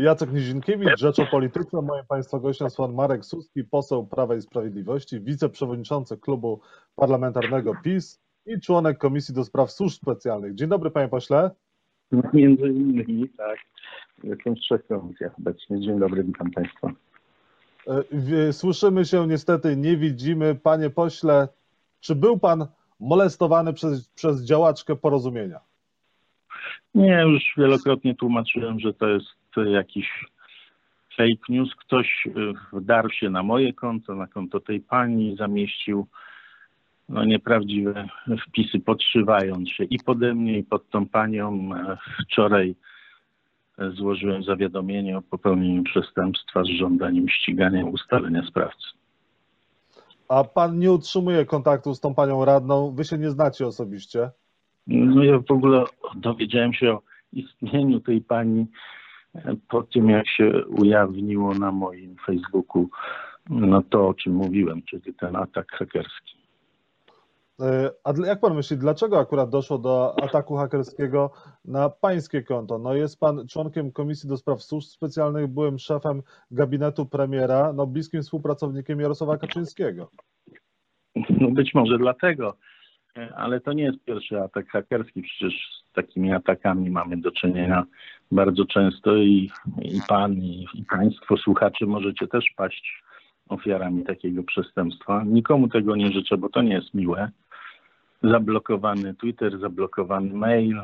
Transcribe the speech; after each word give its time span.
Jacek 0.00 0.32
Nizinkiewicz, 0.32 0.98
Rzecz 0.98 1.18
o 1.18 1.26
Polityce. 1.26 1.82
Moim 1.82 2.04
Państwa 2.08 2.38
gościem 2.38 2.66
jest 2.66 2.76
pan 2.76 2.94
Marek 2.94 3.24
Suski, 3.24 3.64
poseł 3.64 4.06
Prawa 4.06 4.34
i 4.34 4.42
Sprawiedliwości, 4.42 5.20
wiceprzewodniczący 5.20 6.16
klubu 6.16 6.60
parlamentarnego 6.96 7.72
PiS 7.84 8.20
i 8.46 8.60
członek 8.60 8.98
Komisji 8.98 9.34
do 9.34 9.44
Spraw 9.44 9.70
Służb 9.70 10.02
Specjalnych. 10.02 10.54
Dzień 10.54 10.68
dobry, 10.68 10.90
panie 10.90 11.08
pośle. 11.08 11.50
Między 12.32 12.68
innymi, 12.68 13.28
tak. 13.28 13.58
Jestem 14.24 14.56
w 14.56 14.58
trzech 14.58 14.86
komisjach 14.86 15.38
obecnie. 15.38 15.80
Dzień 15.80 15.98
dobry, 15.98 16.24
witam 16.24 16.50
Państwa. 16.50 16.92
E, 18.48 18.52
słyszymy 18.52 19.04
się 19.04 19.26
niestety, 19.26 19.76
nie 19.76 19.96
widzimy. 19.96 20.54
Panie 20.54 20.90
pośle, 20.90 21.48
czy 22.00 22.14
był 22.14 22.38
pan 22.38 22.66
molestowany 23.00 23.72
przez, 23.72 24.08
przez 24.08 24.44
działaczkę 24.44 24.96
porozumienia? 24.96 25.60
Nie, 26.94 27.22
już 27.22 27.42
wielokrotnie 27.56 28.14
tłumaczyłem, 28.14 28.80
że 28.80 28.94
to 28.94 29.08
jest 29.08 29.39
jakiś 29.56 30.24
fake 31.16 31.44
news. 31.48 31.74
Ktoś 31.74 32.26
y, 32.26 32.30
wdarł 32.72 33.10
się 33.10 33.30
na 33.30 33.42
moje 33.42 33.72
konto, 33.72 34.14
na 34.14 34.26
konto 34.26 34.60
tej 34.60 34.80
pani, 34.80 35.36
zamieścił 35.36 36.06
no, 37.08 37.24
nieprawdziwe 37.24 38.08
wpisy, 38.48 38.80
podszywając 38.80 39.68
się 39.68 39.84
i 39.84 39.98
pode 39.98 40.34
mnie, 40.34 40.58
i 40.58 40.64
pod 40.64 40.90
tą 40.90 41.06
panią. 41.06 41.70
Wczoraj 42.22 42.74
złożyłem 43.88 44.42
zawiadomienie 44.42 45.18
o 45.18 45.22
popełnieniu 45.22 45.82
przestępstwa 45.82 46.64
z 46.64 46.68
żądaniem 46.68 47.28
ścigania 47.28 47.84
ustalenia 47.84 48.42
sprawcy. 48.46 48.86
A 50.28 50.44
pan 50.44 50.78
nie 50.78 50.92
utrzymuje 50.92 51.44
kontaktu 51.44 51.94
z 51.94 52.00
tą 52.00 52.14
panią 52.14 52.44
radną? 52.44 52.94
Wy 52.94 53.04
się 53.04 53.18
nie 53.18 53.30
znacie 53.30 53.66
osobiście? 53.66 54.30
No 54.86 55.24
ja 55.24 55.38
w 55.38 55.50
ogóle 55.50 55.84
dowiedziałem 56.16 56.72
się 56.72 56.90
o 56.92 57.02
istnieniu 57.32 58.00
tej 58.00 58.20
pani 58.20 58.66
po 59.68 59.82
tym, 59.82 60.10
jak 60.10 60.28
się 60.28 60.66
ujawniło 60.66 61.54
na 61.54 61.72
moim 61.72 62.16
Facebooku 62.26 62.88
no 63.50 63.82
to, 63.82 64.08
o 64.08 64.14
czym 64.14 64.34
mówiłem, 64.34 64.82
czyli 64.82 65.14
ten 65.14 65.36
atak 65.36 65.72
hakerski. 65.72 66.40
E, 67.60 67.90
a 68.04 68.12
jak 68.26 68.40
pan 68.40 68.54
myśli, 68.54 68.76
dlaczego 68.76 69.18
akurat 69.18 69.50
doszło 69.50 69.78
do 69.78 70.22
ataku 70.22 70.56
hakerskiego 70.56 71.30
na 71.64 71.90
pańskie 71.90 72.42
konto? 72.42 72.78
No 72.78 72.94
jest 72.94 73.20
pan 73.20 73.48
członkiem 73.48 73.92
Komisji 73.92 74.28
do 74.28 74.36
Spraw 74.36 74.62
Służb 74.62 74.88
Specjalnych, 74.88 75.46
byłem 75.46 75.78
szefem 75.78 76.22
gabinetu 76.50 77.06
premiera, 77.06 77.72
no 77.72 77.86
bliskim 77.86 78.22
współpracownikiem 78.22 79.00
Jarosława 79.00 79.38
Kaczyńskiego. 79.38 80.10
No 81.40 81.50
być 81.50 81.74
może 81.74 81.98
dlatego, 81.98 82.56
e, 83.16 83.34
ale 83.36 83.60
to 83.60 83.72
nie 83.72 83.84
jest 83.84 84.04
pierwszy 84.04 84.40
atak 84.40 84.68
hakerski. 84.68 85.22
Przecież 85.22 85.79
z 85.90 85.92
takimi 85.92 86.32
atakami 86.32 86.90
mamy 86.90 87.16
do 87.16 87.30
czynienia 87.30 87.84
bardzo 88.32 88.64
często 88.64 89.16
i, 89.16 89.50
i 89.82 90.00
pan, 90.08 90.32
i, 90.32 90.66
i 90.74 90.84
państwo, 90.84 91.36
słuchacze 91.36 91.86
możecie 91.86 92.26
też 92.26 92.44
paść 92.56 93.02
ofiarami 93.48 94.04
takiego 94.04 94.42
przestępstwa. 94.42 95.24
Nikomu 95.26 95.68
tego 95.68 95.96
nie 95.96 96.12
życzę, 96.12 96.36
bo 96.36 96.48
to 96.48 96.62
nie 96.62 96.74
jest 96.74 96.94
miłe. 96.94 97.30
Zablokowany 98.22 99.14
Twitter, 99.14 99.58
zablokowany 99.58 100.34
mail. 100.34 100.80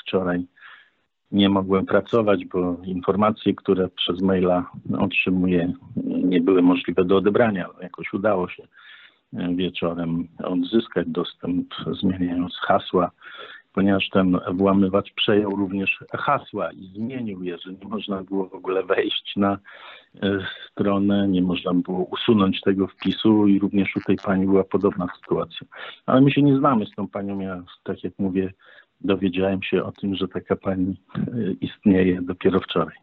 Wczoraj 0.00 0.44
nie 1.32 1.48
mogłem 1.48 1.86
pracować, 1.86 2.44
bo 2.44 2.76
informacje, 2.84 3.54
które 3.54 3.88
przez 3.88 4.22
maila 4.22 4.70
otrzymuję, 4.98 5.72
nie 6.04 6.40
były 6.40 6.62
możliwe 6.62 7.04
do 7.04 7.16
odebrania. 7.16 7.66
Jakoś 7.82 8.12
udało 8.12 8.48
się 8.48 8.62
wieczorem 9.32 10.28
odzyskać 10.44 11.08
dostęp, 11.08 11.74
zmieniając 12.00 12.56
hasła, 12.56 13.10
ponieważ 13.72 14.08
ten 14.08 14.38
włamywacz 14.52 15.12
przejął 15.14 15.56
również 15.56 16.04
hasła 16.12 16.72
i 16.72 16.86
zmienił 16.86 17.42
je, 17.42 17.58
że 17.58 17.72
nie 17.72 17.88
można 17.88 18.22
było 18.22 18.48
w 18.48 18.54
ogóle 18.54 18.82
wejść 18.82 19.32
na 19.36 19.58
e, 20.22 20.38
stronę, 20.70 21.28
nie 21.28 21.42
można 21.42 21.74
było 21.74 21.98
usunąć 22.04 22.60
tego 22.60 22.86
wpisu 22.86 23.46
i 23.46 23.58
również 23.58 23.96
u 23.96 24.00
tej 24.00 24.16
pani 24.16 24.46
była 24.46 24.64
podobna 24.64 25.06
sytuacja. 25.20 25.66
Ale 26.06 26.20
my 26.20 26.30
się 26.30 26.42
nie 26.42 26.56
znamy 26.56 26.86
z 26.86 26.94
tą 26.94 27.08
panią, 27.08 27.40
ja 27.40 27.62
tak 27.84 28.04
jak 28.04 28.12
mówię, 28.18 28.52
dowiedziałem 29.00 29.62
się 29.62 29.84
o 29.84 29.92
tym, 29.92 30.14
że 30.14 30.28
taka 30.28 30.56
pani 30.56 30.96
e, 31.16 31.20
istnieje 31.60 32.22
dopiero 32.22 32.60
wczoraj. 32.60 32.96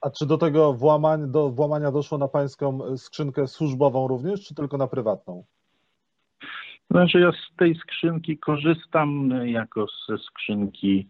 A 0.00 0.10
czy 0.10 0.26
do 0.26 0.38
tego 0.38 0.72
włamań, 0.72 1.30
do 1.30 1.50
włamania 1.50 1.92
doszło 1.92 2.18
na 2.18 2.28
pańską 2.28 2.96
skrzynkę 2.96 3.46
służbową 3.46 4.08
również, 4.08 4.44
czy 4.44 4.54
tylko 4.54 4.76
na 4.76 4.86
prywatną? 4.86 5.44
Znaczy 6.90 7.20
ja 7.20 7.32
z 7.32 7.56
tej 7.56 7.74
skrzynki 7.74 8.38
korzystam 8.38 9.30
jako 9.44 9.86
ze 10.08 10.18
skrzynki 10.18 11.08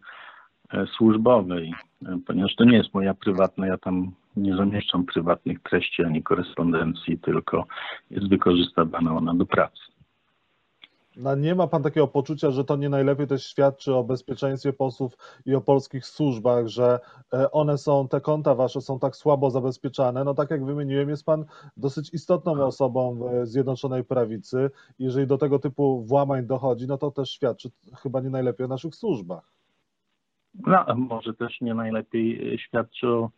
e, 0.72 0.86
służbowej, 0.86 1.74
e, 2.06 2.18
ponieważ 2.26 2.54
to 2.54 2.64
nie 2.64 2.76
jest 2.76 2.94
moja 2.94 3.14
prywatna, 3.14 3.66
ja 3.66 3.78
tam 3.78 4.12
nie 4.36 4.56
zamieszczam 4.56 5.06
prywatnych 5.06 5.62
treści 5.62 6.04
ani 6.04 6.22
korespondencji, 6.22 7.18
tylko 7.18 7.66
jest 8.10 8.28
wykorzystywana 8.28 9.16
ona 9.16 9.34
do 9.34 9.46
pracy. 9.46 9.80
No 11.16 11.34
nie 11.34 11.54
ma 11.54 11.66
pan 11.66 11.82
takiego 11.82 12.08
poczucia, 12.08 12.50
że 12.50 12.64
to 12.64 12.76
nie 12.76 12.88
najlepiej 12.88 13.26
też 13.26 13.46
świadczy 13.46 13.94
o 13.94 14.04
bezpieczeństwie 14.04 14.72
posłów 14.72 15.16
i 15.46 15.54
o 15.54 15.60
polskich 15.60 16.06
służbach, 16.06 16.66
że 16.66 17.00
e, 17.32 17.50
one 17.50 17.78
są, 17.78 18.08
te 18.08 18.20
konta 18.20 18.54
wasze 18.54 18.80
są 18.80 18.98
tak 18.98 19.16
słabo 19.16 19.50
zabezpieczane. 19.50 20.24
No 20.24 20.34
tak 20.34 20.50
jak 20.50 20.64
wymieniłem, 20.64 21.08
jest 21.08 21.24
pan 21.24 21.44
dosyć 21.76 22.14
istotną 22.14 22.52
osobą 22.52 23.14
w 23.14 23.46
Zjednoczonej 23.46 24.04
Prawicy. 24.04 24.70
Jeżeli 24.98 25.26
do 25.26 25.38
tego 25.38 25.58
typu 25.58 26.02
włamań 26.04 26.46
dochodzi, 26.46 26.86
no 26.86 26.98
to 26.98 27.10
też 27.10 27.30
świadczy 27.30 27.70
chyba 28.02 28.20
nie 28.20 28.30
najlepiej 28.30 28.64
o 28.64 28.68
naszych 28.68 28.94
służbach. 28.94 29.52
No, 30.66 30.84
może 30.96 31.34
też 31.34 31.60
nie 31.60 31.74
najlepiej 31.74 32.58
świadczy 32.58 33.08
o 33.08 33.30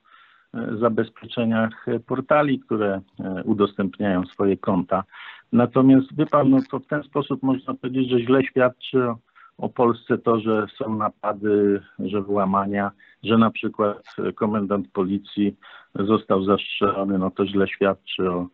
zabezpieczeniach 0.81 1.87
portali, 2.07 2.61
które 2.61 3.01
e, 3.21 3.43
udostępniają 3.45 4.27
swoje 4.27 4.57
konta. 4.57 5.05
Natomiast 5.53 6.17
wie 6.17 6.27
no 6.47 6.59
to 6.71 6.79
w 6.79 6.87
ten 6.87 7.03
sposób 7.03 7.43
można 7.43 7.75
powiedzieć, 7.75 8.11
że 8.11 8.21
źle 8.21 8.45
świadczy 8.45 9.05
o, 9.05 9.19
o 9.59 9.69
Polsce 9.69 10.19
to, 10.19 10.41
że 10.41 10.67
są 10.79 10.97
napady, 10.97 11.83
że 11.99 12.23
włamania, 12.23 12.91
że 13.23 13.39
na 13.39 13.51
przykład 13.51 14.17
komendant 14.35 14.89
policji 14.93 15.57
został 15.95 16.45
zastrzelony, 16.45 17.19
no 17.19 17.31
to 17.31 17.47
źle 17.47 17.69
świadczy 17.69 18.31
o, 18.31 18.47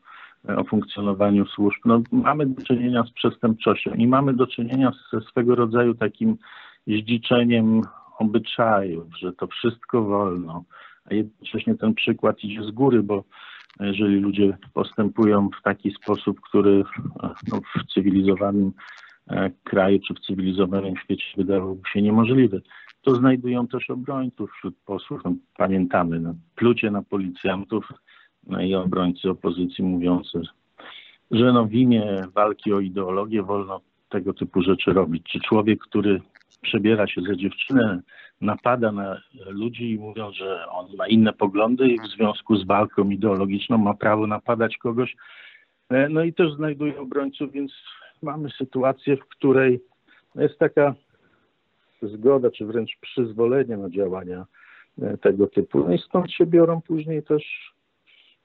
o 0.56 0.64
funkcjonowaniu 0.64 1.46
służb. 1.46 1.80
No, 1.84 2.02
mamy 2.12 2.46
do 2.46 2.62
czynienia 2.62 3.04
z 3.04 3.10
przestępczością 3.10 3.94
i 3.94 4.06
mamy 4.06 4.32
do 4.34 4.46
czynienia 4.46 4.92
ze 5.12 5.20
swego 5.20 5.54
rodzaju 5.54 5.94
takim 5.94 6.36
zdziczeniem 6.86 7.82
obyczajów, 8.18 9.18
że 9.18 9.32
to 9.32 9.46
wszystko 9.46 10.02
wolno, 10.02 10.64
a 11.10 11.14
jednocześnie 11.14 11.74
ten 11.74 11.94
przykład 11.94 12.44
idzie 12.44 12.62
z 12.62 12.70
góry, 12.70 13.02
bo 13.02 13.24
jeżeli 13.80 14.20
ludzie 14.20 14.58
postępują 14.74 15.50
w 15.60 15.62
taki 15.62 15.90
sposób, 15.90 16.40
który 16.40 16.84
no, 17.52 17.60
w 17.60 17.94
cywilizowanym 17.94 18.72
e, 19.30 19.50
kraju 19.64 19.98
czy 20.08 20.14
w 20.14 20.20
cywilizowanym 20.20 20.96
świecie 20.96 21.24
wydawałoby 21.36 21.82
się 21.92 22.02
niemożliwy, 22.02 22.62
to 23.02 23.14
znajdują 23.14 23.68
też 23.68 23.90
obrońców 23.90 24.50
wśród 24.50 24.76
posłów. 24.84 25.20
No, 25.24 25.34
pamiętamy 25.56 26.20
no, 26.20 26.34
plucie 26.54 26.90
na 26.90 27.02
policjantów 27.02 27.92
no, 28.46 28.62
i 28.62 28.74
obrońcy 28.74 29.30
opozycji 29.30 29.84
mówiący, 29.84 30.40
że 31.30 31.52
no, 31.52 31.64
w 31.66 31.72
imię 31.72 32.26
walki 32.34 32.72
o 32.72 32.80
ideologię 32.80 33.42
wolno 33.42 33.80
tego 34.08 34.34
typu 34.34 34.62
rzeczy 34.62 34.92
robić. 34.92 35.22
Czy 35.32 35.40
człowiek, 35.40 35.80
który 35.80 36.20
przebiera 36.62 37.06
się 37.06 37.22
za 37.22 37.36
dziewczynę, 37.36 38.00
napada 38.40 38.92
na 38.92 39.20
ludzi 39.46 39.90
i 39.90 39.98
mówią, 39.98 40.32
że 40.32 40.68
on 40.68 40.96
ma 40.96 41.08
inne 41.08 41.32
poglądy 41.32 41.88
i 41.88 41.98
w 42.00 42.06
związku 42.06 42.56
z 42.56 42.66
walką 42.66 43.10
ideologiczną 43.10 43.78
ma 43.78 43.94
prawo 43.94 44.26
napadać 44.26 44.76
kogoś. 44.76 45.16
E, 45.90 46.08
no 46.08 46.22
i 46.22 46.32
też 46.32 46.52
znajduje 46.52 47.00
obrońców, 47.00 47.52
więc 47.52 47.72
mamy 48.22 48.50
sytuację, 48.50 49.16
w 49.16 49.28
której 49.28 49.80
jest 50.34 50.58
taka 50.58 50.94
zgoda, 52.02 52.50
czy 52.50 52.66
wręcz 52.66 52.96
przyzwolenie 53.00 53.76
na 53.76 53.90
działania 53.90 54.46
e, 55.02 55.18
tego 55.18 55.46
typu. 55.46 55.84
No 55.88 55.94
i 55.94 55.98
stąd 55.98 56.32
się 56.32 56.46
biorą 56.46 56.80
później 56.80 57.22
też 57.22 57.72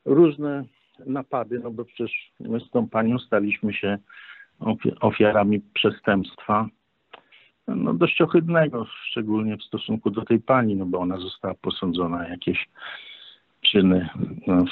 różne 0.05 0.63
napady, 1.05 1.59
no 1.59 1.71
bo 1.71 1.85
przecież 1.85 2.31
my 2.39 2.59
z 2.59 2.69
tą 2.69 2.89
panią 2.89 3.19
staliśmy 3.19 3.73
się 3.73 3.97
ofiarami 5.01 5.61
przestępstwa 5.73 6.69
no, 7.67 7.93
dość 7.93 8.21
ohydnego, 8.21 8.85
szczególnie 8.85 9.57
w 9.57 9.63
stosunku 9.63 10.09
do 10.09 10.21
tej 10.25 10.39
pani, 10.39 10.75
no 10.75 10.85
bo 10.85 10.99
ona 10.99 11.17
została 11.17 11.53
posądzona 11.53 12.27
jakieś 12.27 12.69
czyny, 13.61 14.09
no, 14.47 14.65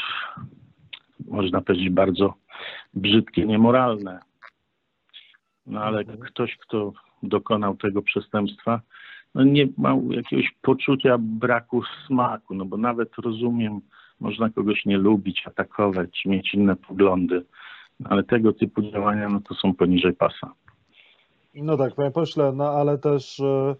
można 1.27 1.61
powiedzieć, 1.61 1.89
bardzo 1.89 2.33
brzydkie, 2.93 3.45
niemoralne. 3.45 4.19
No 5.65 5.83
ale 5.83 5.99
mhm. 5.99 6.19
ktoś, 6.19 6.57
kto 6.57 6.93
dokonał 7.23 7.75
tego 7.75 8.01
przestępstwa, 8.01 8.81
no 9.35 9.43
nie 9.43 9.67
ma 9.77 9.95
jakiegoś 10.09 10.55
poczucia 10.61 11.17
braku 11.19 11.83
smaku, 12.07 12.55
no 12.55 12.65
bo 12.65 12.77
nawet 12.77 13.15
rozumiem, 13.17 13.81
można 14.19 14.49
kogoś 14.49 14.85
nie 14.85 14.97
lubić, 14.97 15.43
atakować, 15.47 16.25
mieć 16.25 16.53
inne 16.53 16.75
poglądy, 16.75 17.45
ale 18.03 18.23
tego 18.23 18.53
typu 18.53 18.81
działania, 18.81 19.29
no 19.29 19.41
to 19.41 19.55
są 19.55 19.73
poniżej 19.73 20.13
pasa. 20.13 20.53
No 21.53 21.77
tak, 21.77 21.95
panie 21.95 22.11
pośle, 22.11 22.51
no 22.51 22.69
ale 22.69 22.97
też 22.97 23.39
e, 23.39 23.75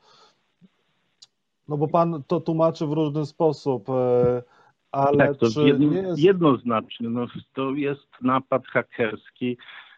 No 1.71 1.77
bo 1.77 1.88
pan 1.88 2.23
to 2.27 2.39
tłumaczy 2.39 2.88
w 2.88 2.91
różny 2.91 3.25
sposób, 3.25 3.89
e, 3.89 4.44
ale 4.91 5.18
tak, 5.18 5.38
to 5.38 5.50
czy 5.50 5.62
jedno, 5.62 5.94
jest... 5.94 6.19
jednoznacznie. 6.19 7.09
No, 7.09 7.25
to 7.53 7.71
jest 7.71 8.07
napad 8.21 8.68
hakerski. 8.68 9.57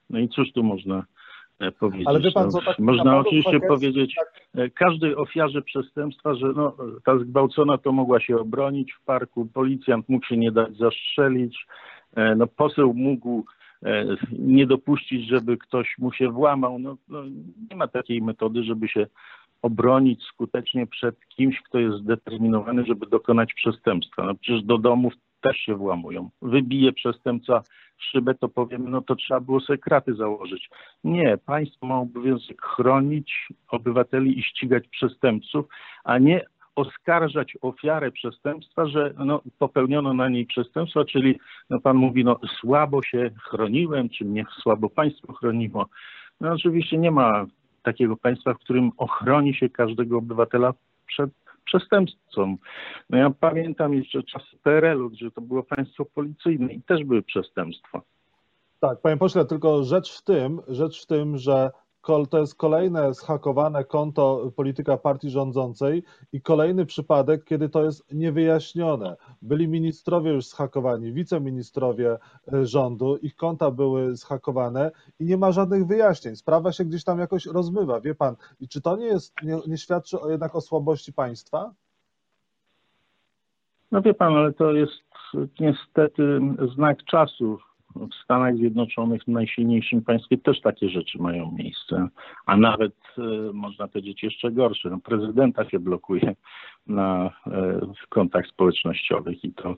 No 0.09 0.19
i 0.19 0.29
cóż 0.29 0.51
tu 0.51 0.63
można 0.63 1.05
e, 1.59 1.71
powiedzieć? 1.71 2.07
Ale 2.07 2.19
wie 2.19 2.31
pan 2.31 2.45
no, 2.45 2.51
co, 2.51 2.61
tak 2.61 2.79
można 2.79 3.17
oczywiście 3.17 3.59
powiedzieć 3.59 4.15
e, 4.55 4.69
każdej 4.69 5.15
ofiarze 5.15 5.61
przestępstwa, 5.61 6.35
że 6.35 6.47
no, 6.55 6.75
ta 7.05 7.19
zgwałcona 7.19 7.77
to 7.77 7.91
mogła 7.91 8.19
się 8.19 8.37
obronić 8.37 8.93
w 8.93 9.05
parku, 9.05 9.45
policjant 9.53 10.09
mógł 10.09 10.25
się 10.25 10.37
nie 10.37 10.51
dać 10.51 10.77
zastrzelić, 10.77 11.67
no, 12.35 12.47
poseł 12.47 12.93
mógł 12.93 13.43
nie 14.39 14.67
dopuścić, 14.67 15.27
żeby 15.27 15.57
ktoś 15.57 15.97
mu 15.97 16.11
się 16.11 16.29
włamał. 16.29 16.79
No, 16.79 16.97
no, 17.07 17.23
nie 17.69 17.75
ma 17.75 17.87
takiej 17.87 18.21
metody, 18.21 18.63
żeby 18.63 18.87
się 18.87 19.07
obronić 19.61 20.23
skutecznie 20.23 20.87
przed 20.87 21.15
kimś, 21.27 21.61
kto 21.61 21.79
jest 21.79 21.97
zdeterminowany, 21.97 22.85
żeby 22.85 23.05
dokonać 23.07 23.53
przestępstwa. 23.53 24.25
No 24.25 24.35
przecież 24.35 24.63
do 24.63 24.77
domów 24.77 25.13
też 25.41 25.57
się 25.57 25.75
włamują. 25.75 26.29
Wybije 26.41 26.93
przestępca 26.93 27.63
szybę, 27.97 28.35
to 28.35 28.49
powiemy, 28.49 28.89
no 28.89 29.01
to 29.01 29.15
trzeba 29.15 29.39
było 29.39 29.59
sobie 29.59 29.79
kraty 29.79 30.13
założyć. 30.13 30.69
Nie, 31.03 31.37
państwo 31.45 31.85
ma 31.85 31.99
obowiązek 31.99 32.61
chronić 32.61 33.47
obywateli 33.67 34.39
i 34.39 34.43
ścigać 34.43 34.87
przestępców, 34.87 35.65
a 36.03 36.17
nie 36.17 36.45
oskarżać 36.75 37.57
ofiarę 37.61 38.11
przestępstwa, 38.11 38.85
że 38.85 39.13
no, 39.25 39.41
popełniono 39.59 40.13
na 40.13 40.29
niej 40.29 40.45
przestępstwo, 40.45 41.05
czyli 41.05 41.39
no, 41.69 41.79
pan 41.79 41.97
mówi, 41.97 42.23
no 42.23 42.39
słabo 42.59 43.03
się 43.03 43.31
chroniłem, 43.49 44.09
czy 44.09 44.25
mnie 44.25 44.45
słabo 44.61 44.89
państwo 44.89 45.33
chroniło. 45.33 45.89
No 46.41 46.51
oczywiście 46.51 46.97
nie 46.97 47.11
ma 47.11 47.45
takiego 47.83 48.17
państwa, 48.17 48.53
w 48.53 48.59
którym 48.59 48.91
ochroni 48.97 49.53
się 49.53 49.69
każdego 49.69 50.17
obywatela 50.17 50.73
przed 51.07 51.29
przestępcą. 51.65 52.57
No 53.09 53.17
ja 53.17 53.29
pamiętam 53.29 53.93
jeszcze 53.93 54.23
czasy 54.23 54.57
PRL-u, 54.63 55.09
gdzie 55.09 55.31
to 55.31 55.41
było 55.41 55.63
państwo 55.63 56.05
policyjne 56.05 56.73
i 56.73 56.81
też 56.81 57.03
były 57.03 57.21
przestępstwa. 57.21 58.01
Tak, 58.79 59.01
panie 59.01 59.17
pośle, 59.17 59.45
tylko 59.45 59.83
rzecz 59.83 60.17
w 60.17 60.23
tym, 60.23 60.61
rzecz 60.67 61.03
w 61.03 61.05
tym, 61.05 61.37
że 61.37 61.71
to 62.29 62.39
jest 62.39 62.55
kolejne 62.55 63.13
zhakowane 63.13 63.83
konto 63.83 64.51
polityka 64.55 64.97
partii 64.97 65.29
rządzącej 65.29 66.03
i 66.33 66.41
kolejny 66.41 66.85
przypadek, 66.85 67.43
kiedy 67.43 67.69
to 67.69 67.83
jest 67.83 68.13
niewyjaśnione. 68.13 69.15
Byli 69.41 69.67
ministrowie 69.67 70.31
już 70.31 70.47
zhakowani, 70.47 71.13
wiceministrowie 71.13 72.17
e, 72.53 72.65
rządu, 72.65 73.17
ich 73.17 73.35
konta 73.35 73.71
były 73.71 74.15
zhakowane 74.15 74.91
i 75.19 75.25
nie 75.25 75.37
ma 75.37 75.51
żadnych 75.51 75.87
wyjaśnień. 75.87 76.35
Sprawa 76.35 76.71
się 76.71 76.85
gdzieś 76.85 77.03
tam 77.03 77.19
jakoś 77.19 77.45
rozmywa, 77.45 78.01
wie 78.01 78.15
pan. 78.15 78.35
I 78.59 78.67
czy 78.67 78.81
to 78.81 78.97
nie 78.97 79.05
jest, 79.05 79.33
nie, 79.43 79.59
nie 79.67 79.77
świadczy 79.77 80.17
jednak 80.29 80.55
o 80.55 80.61
słabości 80.61 81.13
państwa? 81.13 81.73
No 83.91 84.01
wie 84.01 84.13
pan, 84.13 84.33
ale 84.33 84.53
to 84.53 84.71
jest 84.71 85.03
niestety 85.59 86.39
znak 86.75 87.03
czasu. 87.03 87.57
W 87.95 88.23
Stanach 88.23 88.55
Zjednoczonych, 88.55 89.27
najsilniejszym 89.27 90.01
państwie, 90.01 90.37
też 90.37 90.61
takie 90.61 90.89
rzeczy 90.89 91.17
mają 91.21 91.51
miejsce, 91.51 92.07
a 92.45 92.57
nawet 92.57 92.95
e, 93.17 93.21
można 93.53 93.87
powiedzieć 93.87 94.23
jeszcze 94.23 94.51
gorsze. 94.51 94.89
No, 94.89 94.99
prezydenta 94.99 95.69
się 95.69 95.79
blokuje 95.79 96.35
na 96.87 97.31
e, 97.47 97.79
kontach 98.09 98.47
społecznościowych 98.47 99.43
i 99.43 99.53
to 99.53 99.69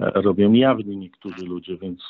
e, 0.00 0.10
robią 0.10 0.52
jawnie 0.52 0.96
niektórzy 0.96 1.46
ludzie, 1.46 1.76
więc 1.76 2.00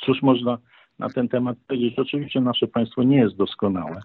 cóż 0.00 0.22
można 0.22 0.58
na 0.98 1.08
ten 1.08 1.28
temat 1.28 1.58
powiedzieć? 1.68 1.98
Oczywiście 1.98 2.40
nasze 2.40 2.66
państwo 2.66 3.02
nie 3.02 3.16
jest 3.16 3.36
doskonałe, 3.36 4.00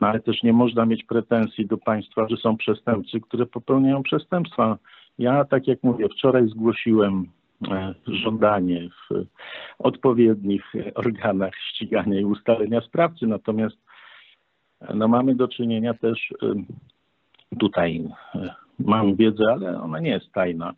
no, 0.00 0.06
ale 0.06 0.20
też 0.20 0.42
nie 0.42 0.52
można 0.52 0.86
mieć 0.86 1.04
pretensji 1.04 1.66
do 1.66 1.78
państwa, 1.78 2.28
że 2.28 2.36
są 2.36 2.56
przestępcy, 2.56 3.20
które 3.20 3.46
popełniają 3.46 4.02
przestępstwa. 4.02 4.78
Ja, 5.18 5.44
tak 5.44 5.66
jak 5.66 5.82
mówię, 5.82 6.08
wczoraj 6.08 6.48
zgłosiłem 6.48 7.26
żądanie 8.06 8.88
w 8.88 9.26
odpowiednich 9.78 10.74
e, 10.74 10.94
organach 10.94 11.52
ścigania 11.54 12.20
i 12.20 12.24
ustalenia 12.24 12.80
sprawcy, 12.80 13.26
natomiast 13.26 13.76
e, 14.80 14.94
no, 14.94 15.08
mamy 15.08 15.34
do 15.34 15.48
czynienia 15.48 15.94
też 15.94 16.32
e, 16.42 16.54
tutaj, 17.58 18.08
e, 18.34 18.54
mam 18.78 19.16
wiedzę, 19.16 19.44
ale 19.52 19.80
ona 19.82 20.00
nie 20.00 20.10
jest 20.10 20.32
tajna, 20.32 20.74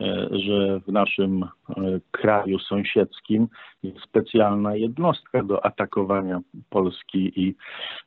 e, 0.00 0.28
że 0.30 0.80
w 0.80 0.92
naszym 0.92 1.42
e, 1.42 1.48
kraju 2.10 2.58
sąsiedzkim 2.58 3.48
jest 3.82 4.00
specjalna 4.00 4.76
jednostka 4.76 5.42
do 5.42 5.64
atakowania 5.64 6.40
Polski 6.70 7.40
i 7.40 7.54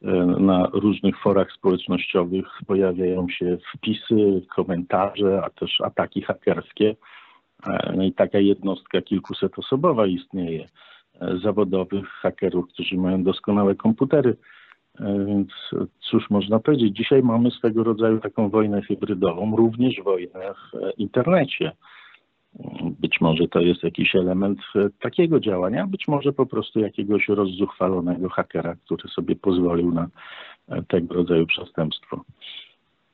e, 0.01 0.11
na 0.25 0.69
różnych 0.73 1.19
forach 1.19 1.51
społecznościowych 1.51 2.45
pojawiają 2.67 3.29
się 3.29 3.57
wpisy, 3.75 4.41
komentarze, 4.55 5.41
a 5.43 5.49
też 5.49 5.81
ataki 5.81 6.21
hakerskie. 6.21 6.95
E, 7.67 7.93
No 7.95 8.03
i 8.03 8.13
taka 8.13 8.39
jednostka 8.39 9.01
kilkusetosobowa 9.01 10.07
istnieje, 10.07 10.67
e, 11.21 11.37
zawodowych 11.43 12.07
hakerów, 12.07 12.67
którzy 12.69 12.95
mają 12.97 13.23
doskonałe 13.23 13.75
komputery. 13.75 14.35
E, 14.99 15.25
Więc 15.25 15.49
cóż 15.99 16.29
można 16.29 16.59
powiedzieć, 16.59 16.97
dzisiaj 16.97 17.23
mamy 17.23 17.51
swego 17.51 17.83
rodzaju 17.83 18.19
taką 18.19 18.49
wojnę 18.49 18.81
hybrydową, 18.81 19.55
również 19.55 20.01
wojnę 20.03 20.53
w 20.53 20.97
internecie. 20.99 21.71
Być 22.99 23.21
może 23.21 23.47
to 23.47 23.59
jest 23.59 23.83
jakiś 23.83 24.15
element 24.15 24.59
takiego 25.01 25.39
działania, 25.39 25.87
być 25.87 26.07
może 26.07 26.33
po 26.33 26.45
prostu 26.45 26.79
jakiegoś 26.79 27.27
rozzuchwalonego 27.27 28.29
hakera, 28.29 28.75
który 28.75 29.09
sobie 29.09 29.35
pozwolił 29.35 29.91
na 29.91 30.07
tego 30.87 31.13
rodzaju 31.13 31.45
przestępstwo. 31.45 32.23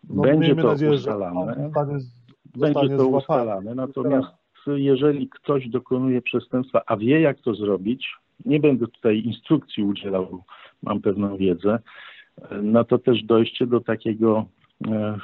No, 0.09 0.21
Będzie 0.21 0.55
to 0.55 0.67
nadzieję, 0.67 0.91
że 0.91 0.97
ustalane. 0.97 1.45
zostanie, 1.45 1.99
Będzie 2.55 2.97
to 2.97 3.07
ustalane, 3.07 3.75
natomiast 3.75 4.29
jeżeli 4.67 5.29
ktoś 5.29 5.69
dokonuje 5.69 6.21
przestępstwa, 6.21 6.81
a 6.85 6.97
wie 6.97 7.21
jak 7.21 7.39
to 7.39 7.55
zrobić, 7.55 8.15
nie 8.45 8.59
będę 8.59 8.87
tutaj 8.87 9.19
instrukcji 9.19 9.83
udzielał, 9.83 10.43
mam 10.81 11.01
pewną 11.01 11.37
wiedzę, 11.37 11.79
no 12.61 12.83
to 12.83 12.97
też 12.97 13.23
dojście 13.23 13.67
do 13.67 13.79
takiego 13.81 14.45
e, 14.87 15.17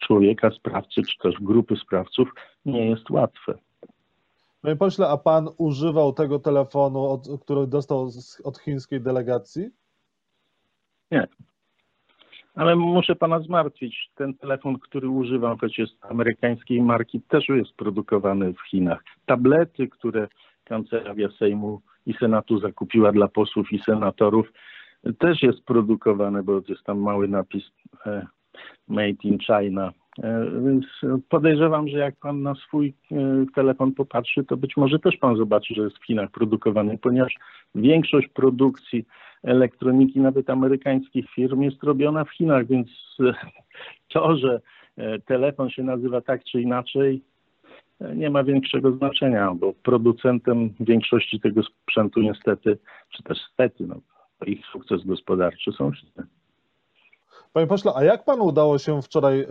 człowieka, 0.00 0.50
sprawcy, 0.50 1.02
czy 1.02 1.18
też 1.18 1.34
grupy 1.40 1.76
sprawców 1.76 2.28
nie 2.66 2.90
jest 2.90 3.10
łatwe. 3.10 3.54
Panie 4.62 4.76
pośle, 4.76 5.08
a 5.08 5.16
pan 5.16 5.48
używał 5.58 6.12
tego 6.12 6.38
telefonu, 6.38 7.04
od, 7.04 7.28
który 7.42 7.66
dostał 7.66 8.10
z, 8.10 8.40
od 8.40 8.58
chińskiej 8.58 9.00
delegacji? 9.00 9.70
Ale 12.54 12.76
muszę 12.76 13.16
pana 13.16 13.40
zmartwić. 13.40 14.10
Ten 14.14 14.34
telefon, 14.34 14.78
który 14.78 15.08
używam, 15.08 15.58
choć 15.58 15.78
jest 15.78 16.04
amerykańskiej 16.04 16.82
marki, 16.82 17.20
też 17.20 17.48
jest 17.48 17.76
produkowany 17.76 18.52
w 18.52 18.68
Chinach. 18.70 19.04
Tablety, 19.26 19.88
które 19.88 20.28
kancelaria 20.64 21.28
Sejmu 21.38 21.80
i 22.06 22.14
Senatu 22.14 22.58
zakupiła 22.58 23.12
dla 23.12 23.28
posłów 23.28 23.72
i 23.72 23.78
senatorów, 23.78 24.52
też 25.18 25.42
jest 25.42 25.64
produkowane, 25.64 26.42
bo 26.42 26.60
jest 26.68 26.84
tam 26.84 26.98
mały 26.98 27.28
napis 27.28 27.64
e, 28.06 28.26
Made 28.88 29.22
in 29.22 29.38
China. 29.38 29.92
E, 30.22 30.46
Więc 30.64 30.86
podejrzewam, 31.28 31.88
że 31.88 31.98
jak 31.98 32.16
pan 32.16 32.42
na 32.42 32.54
swój 32.54 32.94
e, 33.12 33.16
telefon 33.54 33.92
popatrzy, 33.92 34.44
to 34.44 34.56
być 34.56 34.76
może 34.76 34.98
też 34.98 35.16
pan 35.16 35.36
zobaczy, 35.36 35.74
że 35.74 35.82
jest 35.82 35.98
w 35.98 36.06
Chinach 36.06 36.30
produkowany, 36.30 36.98
ponieważ 36.98 37.34
większość 37.74 38.28
produkcji 38.28 39.04
elektroniki, 39.42 40.20
nawet 40.20 40.50
amerykańskich 40.50 41.30
firm, 41.30 41.62
jest 41.62 41.82
robiona 41.82 42.24
w 42.24 42.30
Chinach, 42.30 42.66
więc 42.66 42.88
e, 43.20 43.34
to, 44.08 44.36
że 44.36 44.60
telefon 45.26 45.70
się 45.70 45.82
nazywa 45.82 46.20
tak 46.20 46.44
czy 46.44 46.62
inaczej, 46.62 47.22
nie 48.16 48.30
ma 48.30 48.44
większego 48.44 48.92
znaczenia, 48.92 49.54
bo 49.54 49.72
producentem 49.72 50.70
większości 50.80 51.40
tego 51.40 51.62
sprzętu 51.62 52.20
niestety, 52.20 52.78
czy 53.10 53.22
też 53.22 53.38
stety, 53.52 53.86
no, 53.86 54.00
ich 54.46 54.66
sukces 54.66 55.04
gospodarczy 55.04 55.72
są 55.72 55.92
Chiny. 55.92 56.26
Panie 57.54 57.66
pośle, 57.66 57.92
a 57.94 58.04
jak 58.04 58.24
panu 58.24 58.44
udało 58.44 58.78
się 58.78 59.02
wczoraj 59.02 59.46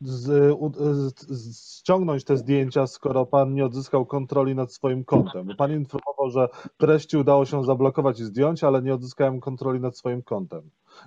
z, 0.00 0.54
u, 0.58 0.72
z, 0.74 1.20
z, 1.28 1.78
ściągnąć 1.78 2.24
te 2.24 2.36
zdjęcia, 2.36 2.86
skoro 2.86 3.26
pan 3.26 3.54
nie 3.54 3.64
odzyskał 3.64 4.06
kontroli 4.06 4.54
nad 4.54 4.72
swoim 4.72 5.04
kontem? 5.04 5.46
Bo 5.46 5.54
pan 5.54 5.72
informował, 5.72 6.30
że 6.30 6.48
treści 6.76 7.16
udało 7.16 7.44
się 7.44 7.64
zablokować 7.64 8.20
i 8.20 8.24
zdjąć, 8.24 8.64
ale 8.64 8.82
nie 8.82 8.94
odzyskałem 8.94 9.40
kontroli 9.40 9.80
nad 9.80 9.96
swoim 9.96 10.22
kontem. 10.22 10.62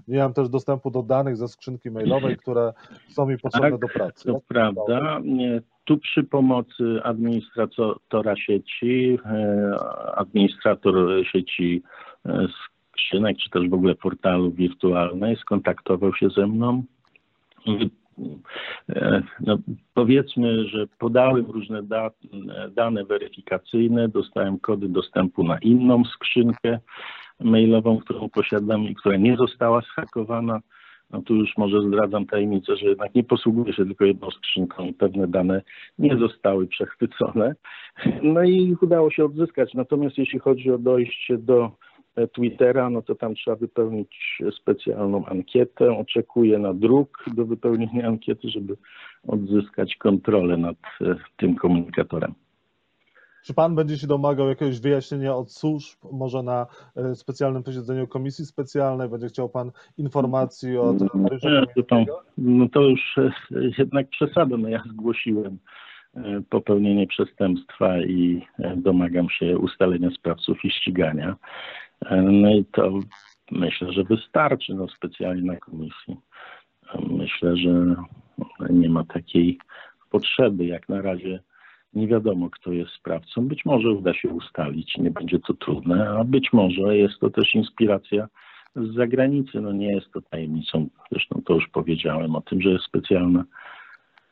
Nie 0.07 0.19
mam 0.19 0.33
też 0.33 0.49
dostępu 0.49 0.91
do 0.91 1.03
danych 1.03 1.37
ze 1.37 1.47
skrzynki 1.47 1.91
mailowej, 1.91 2.37
które 2.37 2.73
są 3.09 3.25
mi 3.25 3.37
potrzebne 3.37 3.71
Tak, 3.71 3.79
do 3.79 3.87
pracy. 3.87 4.25
To 4.25 4.31
Jak 4.31 4.43
prawda. 4.47 5.19
Nie, 5.23 5.61
Tu 5.85 5.97
przy 5.97 6.23
pomocy 6.23 6.99
administratora 7.03 8.35
sieci, 8.35 9.19
e, 9.25 9.75
administrator 10.15 10.95
sieci 11.31 11.83
e, 12.25 12.47
skrzynek, 12.97 13.37
czy 13.37 13.49
też 13.49 13.69
w 13.69 13.73
ogóle 13.73 13.95
portalu 13.95 14.51
wirtualnej 14.51 15.35
skontaktował 15.35 16.15
się 16.15 16.29
ze 16.29 16.47
mną. 16.47 16.83
E, 18.89 19.23
No, 19.39 19.57
powiedzmy, 19.93 20.67
że 20.67 20.87
podałem 20.99 21.45
różne 21.45 21.83
da, 21.83 22.11
dane 22.75 23.05
weryfikacyjne, 23.05 24.09
dostałem 24.09 24.59
kody 24.59 24.89
dostępu 24.89 25.43
na 25.43 25.57
inną 25.57 26.03
skrzynkę 26.05 26.79
mailową, 27.39 27.97
którą 27.97 28.29
posiadam 28.29 28.83
i 28.83 28.95
która 28.95 29.17
nie 29.17 29.37
została 29.37 29.81
zhakowana. 29.81 30.59
No 31.11 31.21
tu 31.21 31.35
już 31.35 31.57
może 31.57 31.81
zdradzam 31.81 32.25
tajemnicę, 32.25 32.75
że 32.75 32.85
jednak 32.85 33.15
nie 33.15 33.23
posługuje 33.23 33.73
się 33.73 33.85
tylko 33.85 34.05
jedną 34.05 34.31
skrzynką 34.31 34.93
pewne 34.99 35.27
dane 35.27 35.61
nie 35.99 36.17
zostały 36.17 36.67
przechwycone. 36.67 37.55
No 38.23 38.43
i 38.43 38.75
udało 38.81 39.11
się 39.11 39.25
odzyskać. 39.25 39.73
Natomiast 39.73 40.17
jeśli 40.17 40.39
chodzi 40.39 40.71
o 40.71 40.77
dojście 40.77 41.37
do 41.37 41.71
Twittera, 42.33 42.89
no 42.89 43.01
to 43.01 43.15
tam 43.15 43.35
trzeba 43.35 43.57
wypełnić 43.57 44.41
specjalną 44.61 45.25
ankietę. 45.25 45.97
Oczekuję 45.97 46.59
na 46.59 46.73
druk 46.73 47.25
do 47.35 47.45
wypełnienia 47.45 48.07
ankiety, 48.07 48.49
żeby 48.49 48.77
odzyskać 49.27 49.95
kontrolę 49.95 50.57
nad 50.57 50.77
e, 51.01 51.15
tym 51.37 51.55
komunikatorem. 51.55 52.33
Czy 53.47 53.53
pan 53.53 53.75
będzie 53.75 53.97
się 53.97 54.07
domagał 54.07 54.47
jakiegoś 54.47 54.79
wyjaśnienia 54.79 55.35
od 55.35 55.51
służb, 55.51 55.97
może 56.11 56.43
na 56.43 56.67
e, 56.95 57.15
specjalnym 57.15 57.63
posiedzeniu 57.63 58.07
komisji 58.07 58.45
specjalnej? 58.45 59.09
Będzie 59.09 59.27
chciał 59.27 59.49
pan 59.49 59.71
informacji 59.97 60.77
od 60.77 61.15
Mariusza 61.15 61.49
Kamińskiego? 61.49 62.23
no 62.37 62.69
to 62.69 62.81
już 62.81 63.17
e, 63.17 63.31
jednak 63.77 64.09
przesada. 64.09 64.57
No 64.57 64.69
ja 64.69 64.83
zgłosiłem 64.89 65.57
e, 66.15 66.41
popełnienie 66.49 67.07
przestępstwa 67.07 68.01
i 68.01 68.41
e, 68.59 68.75
domagam 68.75 69.29
się 69.29 69.57
ustalenia 69.57 70.11
sprawców 70.11 70.65
i 70.65 70.69
ścigania. 70.69 71.35
E, 72.05 72.21
No 72.21 72.49
i 72.55 72.65
to 72.65 72.99
myślę, 73.51 73.93
że 73.93 74.03
wystarczy 74.03 74.73
no, 74.73 74.87
specjalnie 74.87 75.41
na 75.41 75.55
komisji. 75.55 76.17
E, 76.93 77.01
Myślę, 77.09 77.57
że 77.57 77.95
nie 78.69 78.89
ma 78.89 79.03
takiej 79.03 79.59
potrzeby. 80.09 80.65
Jak 80.65 80.89
na 80.89 81.01
razie 81.01 81.39
nie 81.93 82.07
wiadomo, 82.07 82.49
kto 82.49 82.71
jest 82.71 82.91
sprawcą. 82.91 83.47
Być 83.47 83.65
może 83.65 83.91
uda 83.91 84.13
się 84.13 84.29
ustalić, 84.29 84.97
nie 84.97 85.11
będzie 85.11 85.39
to 85.39 85.53
trudne, 85.53 86.09
a 86.09 86.23
być 86.23 86.53
może 86.53 86.97
jest 86.97 87.19
to 87.19 87.29
też 87.29 87.55
inspiracja 87.55 88.27
z 88.75 88.93
zagranicy. 88.93 89.61
No 89.61 89.71
nie 89.71 89.95
jest 89.95 90.11
to 90.11 90.21
tajemnicą, 90.21 90.87
zresztą 91.11 91.41
to 91.45 91.53
już 91.53 91.67
powiedziałem 91.67 92.35
o 92.35 92.41
tym, 92.41 92.61
że 92.61 92.69
jest 92.69 92.85
specjalna 92.85 93.43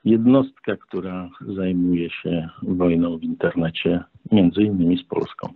jednostka, 0.06 0.78
która 0.78 1.30
zajmuje 1.56 2.10
się 2.10 2.50
wojną 2.62 3.18
w 3.18 3.24
internecie, 3.24 4.04
między 4.32 4.64
innymi 4.64 4.98
z 4.98 5.04
Polską. 5.04 5.54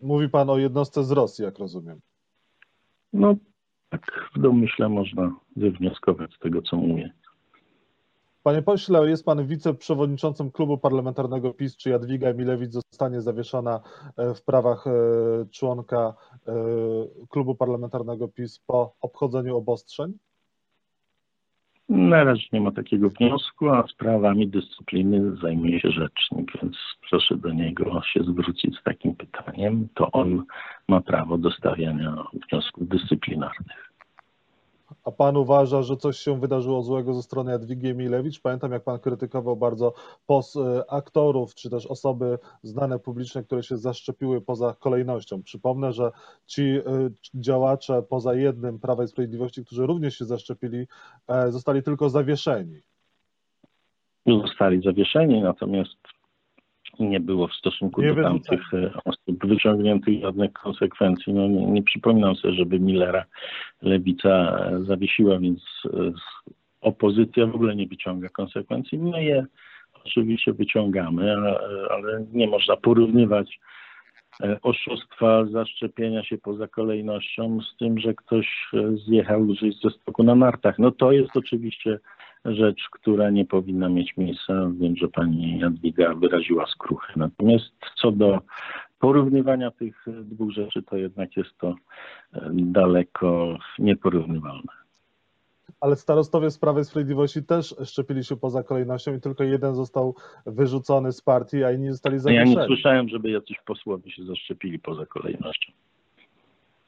Mówi 0.00 0.28
pan 0.28 0.50
o 0.50 0.58
jednostce 0.58 1.04
z 1.04 1.10
Rosji, 1.10 1.44
jak 1.44 1.58
rozumiem. 1.58 2.00
No 3.12 3.34
tak 3.90 4.30
w 4.36 4.40
domyśle 4.40 4.88
można 4.88 5.36
wywnioskować 5.56 6.34
z 6.34 6.38
tego, 6.38 6.62
co 6.62 6.76
mówię. 6.76 7.12
Panie 8.42 8.62
pośle, 8.62 9.10
jest 9.10 9.24
pan 9.24 9.46
wiceprzewodniczącym 9.46 10.50
klubu 10.50 10.78
parlamentarnego 10.78 11.54
PiS. 11.54 11.76
Czy 11.76 11.90
Jadwiga 11.90 12.28
Emilewicz 12.28 12.72
zostanie 12.72 13.20
zawieszona 13.20 13.80
e, 14.16 14.34
w 14.34 14.42
prawach 14.42 14.86
e, 14.86 14.90
członka 15.50 16.14
e, 16.46 16.54
klubu 17.28 17.54
parlamentarnego 17.54 18.28
PiS 18.28 18.58
po 18.66 18.94
obchodzeniu 19.00 19.56
obostrzeń? 19.56 20.18
Na 21.88 22.24
razie 22.24 22.46
nie 22.52 22.60
ma 22.60 22.70
takiego 22.70 23.10
wniosku, 23.10 23.70
a 23.70 23.86
sprawami 23.86 24.48
dyscypliny 24.48 25.36
zajmuje 25.36 25.80
się 25.80 25.90
rzecznik, 25.90 26.52
więc 26.62 26.76
proszę 27.10 27.36
do 27.36 27.52
niego 27.52 28.02
się 28.02 28.22
zwrócić 28.22 28.78
z 28.78 28.82
takim 28.82 29.14
pytaniem. 29.14 29.88
To 29.94 30.10
on 30.12 30.44
ma 30.88 31.00
prawo 31.00 31.38
do 31.38 31.50
stawiania 31.50 32.24
wniosków 32.32 32.88
dyscyplinarnych. 32.88 33.87
A 35.04 35.10
pan 35.10 35.36
uważa, 35.36 35.82
że 35.82 35.96
coś 35.96 36.18
się 36.18 36.40
wydarzyło 36.40 36.82
złego 36.82 37.14
ze 37.14 37.22
strony 37.22 37.50
Jadwigi 37.50 37.88
Emilewicz? 37.88 38.40
Pamiętam, 38.40 38.72
jak 38.72 38.84
pan 38.84 38.98
krytykował 38.98 39.56
bardzo 39.56 39.94
pos, 40.26 40.56
e, 40.56 40.90
aktorów, 40.90 41.54
czy 41.54 41.70
też 41.70 41.86
osoby 41.86 42.38
znane 42.62 42.98
publiczne, 42.98 43.42
które 43.42 43.62
się 43.62 43.76
zaszczepiły 43.76 44.40
poza 44.40 44.74
kolejnością. 44.80 45.42
Przypomnę, 45.42 45.92
że 45.92 46.10
ci 46.46 46.62
e, 46.62 46.82
działacze 47.34 48.02
poza 48.02 48.34
jednym 48.34 48.78
Prawa 48.78 49.04
i 49.04 49.08
Sprawiedliwości, 49.08 49.64
którzy 49.64 49.86
również 49.86 50.18
się 50.18 50.24
zaszczepili, 50.24 50.86
e, 51.28 51.52
zostali 51.52 51.82
tylko 51.82 52.10
zawieszeni. 52.10 52.80
Zostali 54.26 54.82
zawieszeni, 54.82 55.40
natomiast 55.40 56.17
nie 57.04 57.20
było 57.20 57.48
w 57.48 57.54
stosunku 57.54 58.02
Nie 58.02 58.14
do 58.14 58.22
tamtych 58.22 58.74
e, 58.74 58.90
osób 59.04 59.46
wyciągniętych 59.46 60.20
żadnych 60.20 60.52
konsekwencji. 60.52 61.32
No, 61.32 61.48
nie, 61.48 61.66
nie 61.66 61.82
przypominam 61.82 62.36
sobie, 62.36 62.54
żeby 62.54 62.80
Millera 62.80 63.24
lewica 63.82 64.28
e, 64.28 64.84
zawiesiła, 64.84 65.38
więc 65.38 65.62
e, 65.84 66.12
opozycja 66.80 67.46
w 67.46 67.54
ogóle 67.54 67.76
nie 67.76 67.86
wyciąga 67.86 68.28
konsekwencji. 68.28 68.98
My 68.98 69.24
je 69.24 69.46
oczywiście 70.04 70.52
wyciągamy, 70.52 71.32
ale, 71.90 72.24
nie 72.32 72.46
można 72.46 72.76
porównywać 72.76 73.60
oszustwa 74.62 75.44
zaszczepienia 75.44 76.24
się 76.24 76.38
poza 76.38 76.68
kolejnością 76.68 77.60
z 77.60 77.76
tym, 77.76 77.98
że 77.98 78.14
ktoś 78.14 78.68
zjechał 79.06 79.46
gdzieś 79.46 79.80
ze 79.80 79.90
stoku 79.90 80.22
na 80.22 80.34
nartach. 80.34 80.78
No 80.78 80.90
to 80.90 81.12
jest 81.12 81.36
oczywiście 81.36 81.98
rzecz, 82.44 82.88
która 82.92 83.30
nie 83.30 83.44
powinna 83.44 83.88
mieć 83.88 84.16
miejsca. 84.16 84.70
Wiem, 84.80 84.96
że 84.96 85.08
pani 85.08 85.58
Jadwiga 85.58 86.14
wyraziła 86.14 86.66
skruchę. 86.66 87.12
Natomiast 87.16 87.72
co 88.02 88.10
do 88.12 88.40
porównywania 88.98 89.70
tych 89.70 90.06
dwóch 90.22 90.50
rzeczy, 90.50 90.82
to 90.82 90.96
jednak 90.96 91.36
jest 91.36 91.58
to 91.58 91.74
e, 92.32 92.50
daleko 92.52 93.58
nieporównywalne. 93.78 94.72
Ale 95.80 95.96
starostowie 95.96 96.50
z 96.50 96.58
Prawa 96.58 96.80
i 96.80 96.84
Sprawiedliwości 96.84 97.42
też 97.42 97.74
szczepili 97.84 98.24
się 98.24 98.36
poza 98.36 98.62
kolejnością 98.62 99.14
i 99.14 99.20
tylko 99.20 99.44
jeden 99.44 99.74
został 99.74 100.14
wyrzucony 100.46 101.12
z 101.12 101.22
partii, 101.22 101.64
a 101.64 101.72
inni 101.72 101.90
zostali 101.90 102.16
No 102.24 102.30
Ja 102.30 102.40
nie 102.44 102.46
zawieszeni. 102.46 102.66
słyszałem, 102.66 103.08
żeby 103.08 103.30
jacyś 103.30 103.56
posłowie 103.66 104.10
się 104.10 104.24
zaszczepili 104.24 104.78
poza 104.78 105.06
kolejnością. 105.06 105.72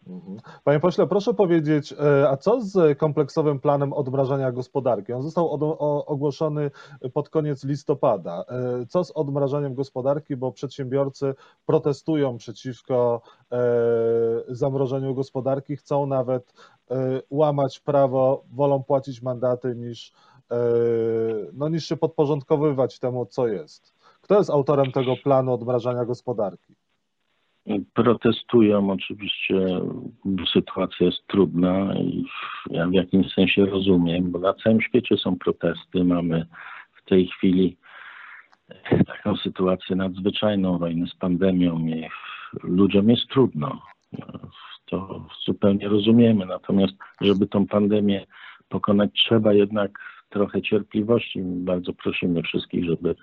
Mhm. 0.06 0.40
Panie 0.64 0.80
pośle, 0.80 1.06
proszę 1.06 1.34
powiedzieć, 1.34 1.92
e, 1.92 2.28
a 2.28 2.36
co 2.36 2.60
z 2.60 2.98
kompleksowym 2.98 3.60
planem 3.60 3.92
odmrażania 3.92 4.52
gospodarki? 4.52 5.12
On 5.12 5.22
został 5.22 5.50
ogłoszony 6.06 6.70
pod 7.12 7.28
koniec 7.28 7.64
listopada. 7.64 8.44
E, 8.48 8.86
Co 8.86 9.04
z 9.04 9.10
odmrażaniem 9.10 9.74
gospodarki, 9.74 10.36
bo 10.36 10.52
przedsiębiorcy 10.52 11.34
protestują 11.66 12.36
przeciwko 12.36 13.22
e, 13.52 13.58
zamrożeniu 14.48 15.14
gospodarki, 15.14 15.76
chcą 15.76 16.06
nawet 16.06 16.52
łamać 17.30 17.80
prawo, 17.80 18.44
wolą 18.52 18.82
płacić 18.82 19.22
mandaty 19.22 19.74
niż, 19.76 20.12
no, 21.52 21.68
niż 21.68 21.84
się 21.84 21.96
podporządkowywać 21.96 22.98
temu, 22.98 23.26
co 23.26 23.48
jest. 23.48 23.94
Kto 24.20 24.38
jest 24.38 24.50
autorem 24.50 24.92
tego 24.92 25.16
planu 25.24 25.52
odmrażania 25.52 26.04
gospodarki? 26.04 26.74
Protestują 27.94 28.90
oczywiście, 28.90 29.66
sytuacja 30.52 31.06
jest 31.06 31.26
trudna 31.26 31.94
i 31.94 32.24
ja 32.70 32.86
w 32.86 32.92
jakimś 32.92 33.32
sensie 33.34 33.66
rozumiem, 33.66 34.30
bo 34.30 34.38
na 34.38 34.54
całym 34.54 34.80
świecie 34.80 35.16
są 35.16 35.38
protesty. 35.38 36.04
Mamy 36.04 36.46
w 36.92 37.08
tej 37.08 37.26
chwili 37.26 37.76
taką 39.06 39.36
sytuację 39.36 39.96
nadzwyczajną, 39.96 40.78
wojnę 40.78 41.06
z 41.06 41.14
pandemią 41.14 41.78
i 41.78 42.08
ludziom 42.62 43.10
jest 43.10 43.28
trudno. 43.28 43.82
To 44.86 45.26
zupełnie 45.44 45.88
rozumiemy. 45.88 46.46
Natomiast, 46.46 46.94
żeby 47.20 47.46
tą 47.46 47.66
pandemię 47.66 48.26
pokonać, 48.68 49.10
trzeba 49.12 49.52
jednak 49.52 49.98
trochę 50.28 50.62
cierpliwości. 50.62 51.40
Bardzo 51.42 51.92
prosimy 51.92 52.42
wszystkich, 52.42 52.84
żeby 52.84 53.14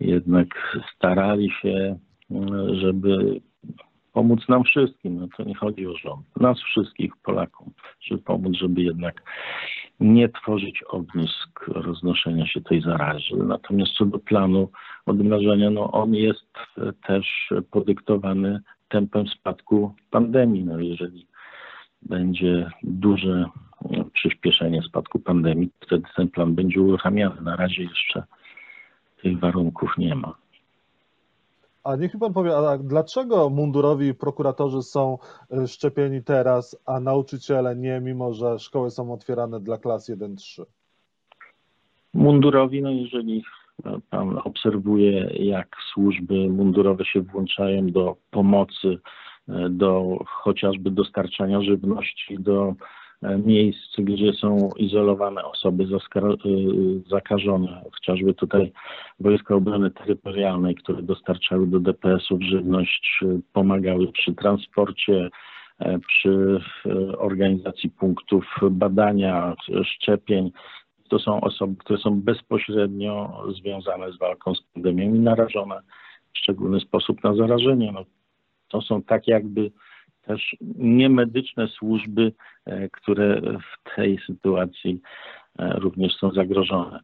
jednak 0.00 0.76
starali 0.94 1.50
się, 1.50 1.98
żeby 2.72 3.40
pomóc 4.14 4.48
nam 4.48 4.64
wszystkim. 4.64 5.20
No 5.20 5.28
to 5.36 5.42
nie 5.42 5.54
chodzi 5.54 5.86
o 5.86 5.96
rząd. 5.96 6.26
Nas 6.40 6.60
wszystkich, 6.60 7.12
Polakom, 7.22 7.70
żeby 8.00 8.22
pomóc, 8.22 8.56
żeby 8.56 8.82
jednak 8.82 9.22
nie 10.00 10.28
tworzyć 10.28 10.82
ognisk 10.82 11.60
roznoszenia 11.66 12.46
się 12.46 12.60
tej 12.60 12.80
zarazy. 12.80 13.36
Natomiast 13.36 13.92
co 13.92 14.06
do 14.06 14.18
planu 14.18 14.70
odmrażania, 15.06 15.70
no 15.70 15.92
on 15.92 16.14
jest 16.14 16.52
też 17.06 17.52
podyktowany 17.70 18.60
tempem 18.88 19.26
spadku 19.26 19.94
pandemii. 20.10 20.64
No 20.64 20.80
jeżeli 20.80 21.26
będzie 22.02 22.70
duże 22.82 23.44
przyspieszenie 24.12 24.82
spadku 24.82 25.18
pandemii, 25.18 25.70
wtedy 25.80 26.04
ten 26.16 26.28
plan 26.28 26.54
będzie 26.54 26.80
uruchamiany. 26.80 27.40
Na 27.40 27.56
razie 27.56 27.82
jeszcze 27.82 28.22
tych 29.22 29.38
warunków 29.38 29.98
nie 29.98 30.14
ma. 30.14 30.43
A 31.84 31.96
niech 31.96 32.14
mi 32.14 32.20
pan 32.20 32.32
powie, 32.32 32.56
a 32.56 32.78
dlaczego 32.78 33.50
mundurowi 33.50 34.14
prokuratorzy 34.14 34.82
są 34.82 35.18
y, 35.64 35.68
szczepieni 35.68 36.22
teraz, 36.22 36.82
a 36.86 37.00
nauczyciele 37.00 37.76
nie, 37.76 38.00
mimo 38.00 38.34
że 38.34 38.58
szkoły 38.58 38.90
są 38.90 39.12
otwierane 39.12 39.60
dla 39.60 39.78
klas 39.78 40.10
1-3? 40.10 40.64
Mundurowi, 42.14 42.82
no 42.82 42.90
jeżeli 42.90 43.42
e, 43.84 43.98
pan 44.10 44.38
obserwuje, 44.44 45.30
jak 45.38 45.76
służby 45.92 46.48
mundurowe 46.48 47.04
się 47.04 47.20
włączają 47.20 47.86
do 47.86 48.16
pomocy, 48.30 48.98
e, 49.48 49.68
do 49.70 50.18
chociażby 50.26 50.90
dostarczania 50.90 51.62
żywności 51.62 52.36
do 52.38 52.68
e, 52.68 52.74
miejsc, 53.44 53.96
gdzie 53.98 54.32
są 54.32 54.68
izolowane 54.76 55.44
osoby 55.44 55.84
y, 55.84 55.88
zakażone, 57.08 57.82
chociażby 57.92 58.34
tutaj 58.34 58.72
Wojska 59.20 59.54
Obrony 59.54 59.90
Terytorialnej, 59.90 60.74
które 60.74 61.02
dostarczały 61.02 61.66
do 61.66 61.80
DPS-ów 61.80 62.42
żywność, 62.42 63.20
y, 63.22 63.40
pomagały 63.52 64.12
przy 64.12 64.34
transporcie 64.34 65.30
e, 65.78 65.98
przy 65.98 66.60
e, 66.86 67.18
organizacji 67.18 67.90
punktów 67.90 68.44
badania, 68.70 69.54
szczepień. 69.84 70.50
To 71.08 71.18
są 71.18 71.40
osoby, 71.40 71.76
które 71.76 71.98
są 71.98 72.20
bezpośrednio 72.20 73.42
związane 73.60 74.12
z 74.12 74.18
walką 74.18 74.54
z 74.54 74.62
pandemią 74.62 75.14
i 75.14 75.18
narażone 75.18 75.80
w 76.32 76.38
szczególny 76.38 76.80
sposób 76.80 77.24
na 77.24 77.34
zarażenie. 77.34 77.92
No, 77.92 78.04
to 78.68 78.82
są 78.82 79.02
tak 79.02 79.28
jakby 79.28 79.70
też 80.26 80.56
niemedyczne 80.76 81.68
służby, 81.68 82.32
e, 82.64 82.88
które 82.88 83.40
w 83.40 83.96
tej 83.96 84.18
sytuacji 84.26 85.00
również 85.58 86.16
są 86.16 86.30
zagrożone. 86.30 87.00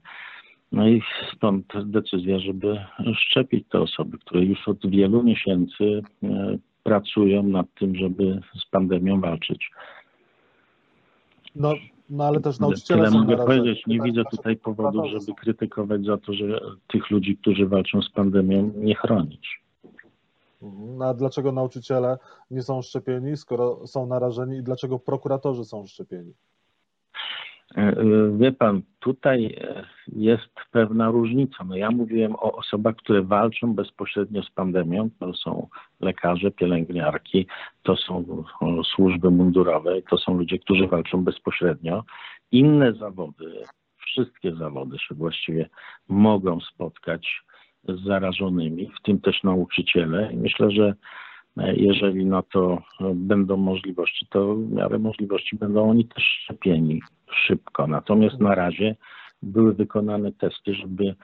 No 0.72 0.88
i 0.88 1.02
stąd 1.36 1.66
decyzja, 1.84 2.38
żeby 2.38 2.84
szczepić 3.14 3.68
te 3.68 3.80
osoby, 3.80 4.18
które 4.18 4.44
już 4.44 4.68
od 4.68 4.90
wielu 4.90 5.22
miesięcy 5.22 6.02
e, 6.22 6.58
pracują 6.82 7.42
nad 7.42 7.66
tym, 7.74 7.96
żeby 7.96 8.40
z 8.54 8.64
pandemią 8.70 9.20
walczyć. 9.20 9.70
No, 11.56 11.74
no 12.10 12.24
ale 12.24 12.40
też 12.40 12.60
nauczyciele 12.60 13.00
Tyle 13.00 13.12
są 13.12 13.18
mogę 13.18 13.36
powiedzieć. 13.36 13.86
Nie 13.86 14.00
widzę 14.00 14.22
tutaj 14.30 14.56
powodów, 14.56 15.06
żeby 15.06 15.34
krytykować 15.40 16.04
za 16.04 16.18
to, 16.18 16.32
że 16.32 16.60
tych 16.86 17.10
ludzi, 17.10 17.36
którzy 17.36 17.66
walczą 17.66 18.02
z 18.02 18.10
pandemią, 18.10 18.72
nie 18.76 18.94
chronić. 18.94 19.60
No, 20.62 21.04
a 21.04 21.14
dlaczego 21.14 21.52
nauczyciele 21.52 22.18
nie 22.50 22.62
są 22.62 22.82
szczepieni, 22.82 23.36
skoro 23.36 23.86
są 23.86 24.06
narażeni 24.06 24.56
i 24.56 24.62
dlaczego 24.62 24.98
prokuratorzy 24.98 25.64
są 25.64 25.86
szczepieni? 25.86 26.34
E, 27.76 27.80
e, 27.80 28.38
Wie 28.38 28.52
pan, 28.52 28.82
tutaj 28.98 29.58
e, 29.60 29.84
jest 30.08 30.50
pewna 30.70 31.10
różnica. 31.10 31.64
No 31.64 31.76
ja 31.76 31.90
mówiłem 31.90 32.34
o 32.34 32.52
osobach, 32.52 32.96
które 32.96 33.22
walczą 33.22 33.74
bezpośrednio 33.74 34.42
z 34.42 34.50
pandemią. 34.50 35.10
To 35.18 35.34
są 35.34 35.68
lekarze, 36.00 36.50
pielęgniarki, 36.50 37.46
to 37.82 37.96
są 37.96 38.44
służby 38.84 39.30
mundurowe, 39.30 40.02
to 40.02 40.18
są 40.18 40.34
ludzie, 40.34 40.58
którzy 40.58 40.86
walczą 40.86 41.24
bezpośrednio. 41.24 42.04
Inne 42.52 42.92
zawody, 42.92 43.62
wszystkie 43.96 44.54
zawody 44.54 44.98
się 44.98 45.14
właściwie 45.14 45.68
mogą 46.08 46.60
spotkać 46.60 47.42
z 47.88 48.04
zarażonymi, 48.04 48.90
w 48.98 49.02
tym 49.02 49.20
też 49.20 49.42
nauczyciele. 49.42 50.32
I 50.32 50.36
myślę, 50.36 50.70
że 50.70 50.94
jeżeli 51.56 52.26
na 52.26 52.42
to 52.42 52.82
będą 53.14 53.56
możliwości, 53.56 54.26
to 54.30 54.54
w 54.54 54.72
miarę 54.72 54.98
możliwości 54.98 55.56
będą 55.56 55.90
oni 55.90 56.04
też 56.04 56.24
szczepieni 56.24 57.02
szybko. 57.46 57.86
Natomiast 57.86 58.40
na 58.40 58.54
razie 58.54 58.96
były 59.42 59.74
wykonane 59.74 60.32
testy, 60.32 60.74
żeby 60.74 61.14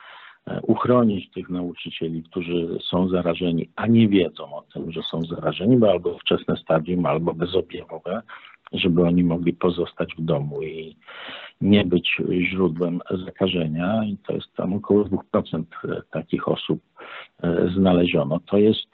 e, 0.47 0.61
uchronić 0.63 1.31
tych 1.31 1.49
nauczycieli, 1.49 2.23
którzy 2.23 2.79
są 2.91 3.09
zarażeni, 3.09 3.69
a 3.77 3.87
nie 3.87 4.09
wiedzą 4.09 4.57
o 4.57 4.63
tym, 4.63 4.93
że 4.93 5.03
są 5.03 5.25
zarażeni, 5.25 5.77
bo 5.77 5.91
albo 5.91 6.19
wczesne 6.19 6.57
stadium, 6.57 7.07
albo 7.07 7.35
bezobjawowe, 7.35 8.23
żeby 8.73 9.03
oni 9.03 9.25
mogli 9.25 9.53
pozostać 9.53 10.15
w 10.19 10.25
domu 10.25 10.63
i 10.63 10.97
nie 11.61 11.85
być 11.85 12.17
źródłem 12.51 13.01
zakażenia. 13.25 14.05
I 14.05 14.17
to 14.27 14.33
jest 14.33 14.55
tam 14.57 14.73
około 14.73 15.05
2% 15.05 15.65
takich 16.11 16.49
osób 16.49 16.81
e, 17.43 17.69
znaleziono. 17.77 18.41
To 18.47 18.59
jest 18.59 18.89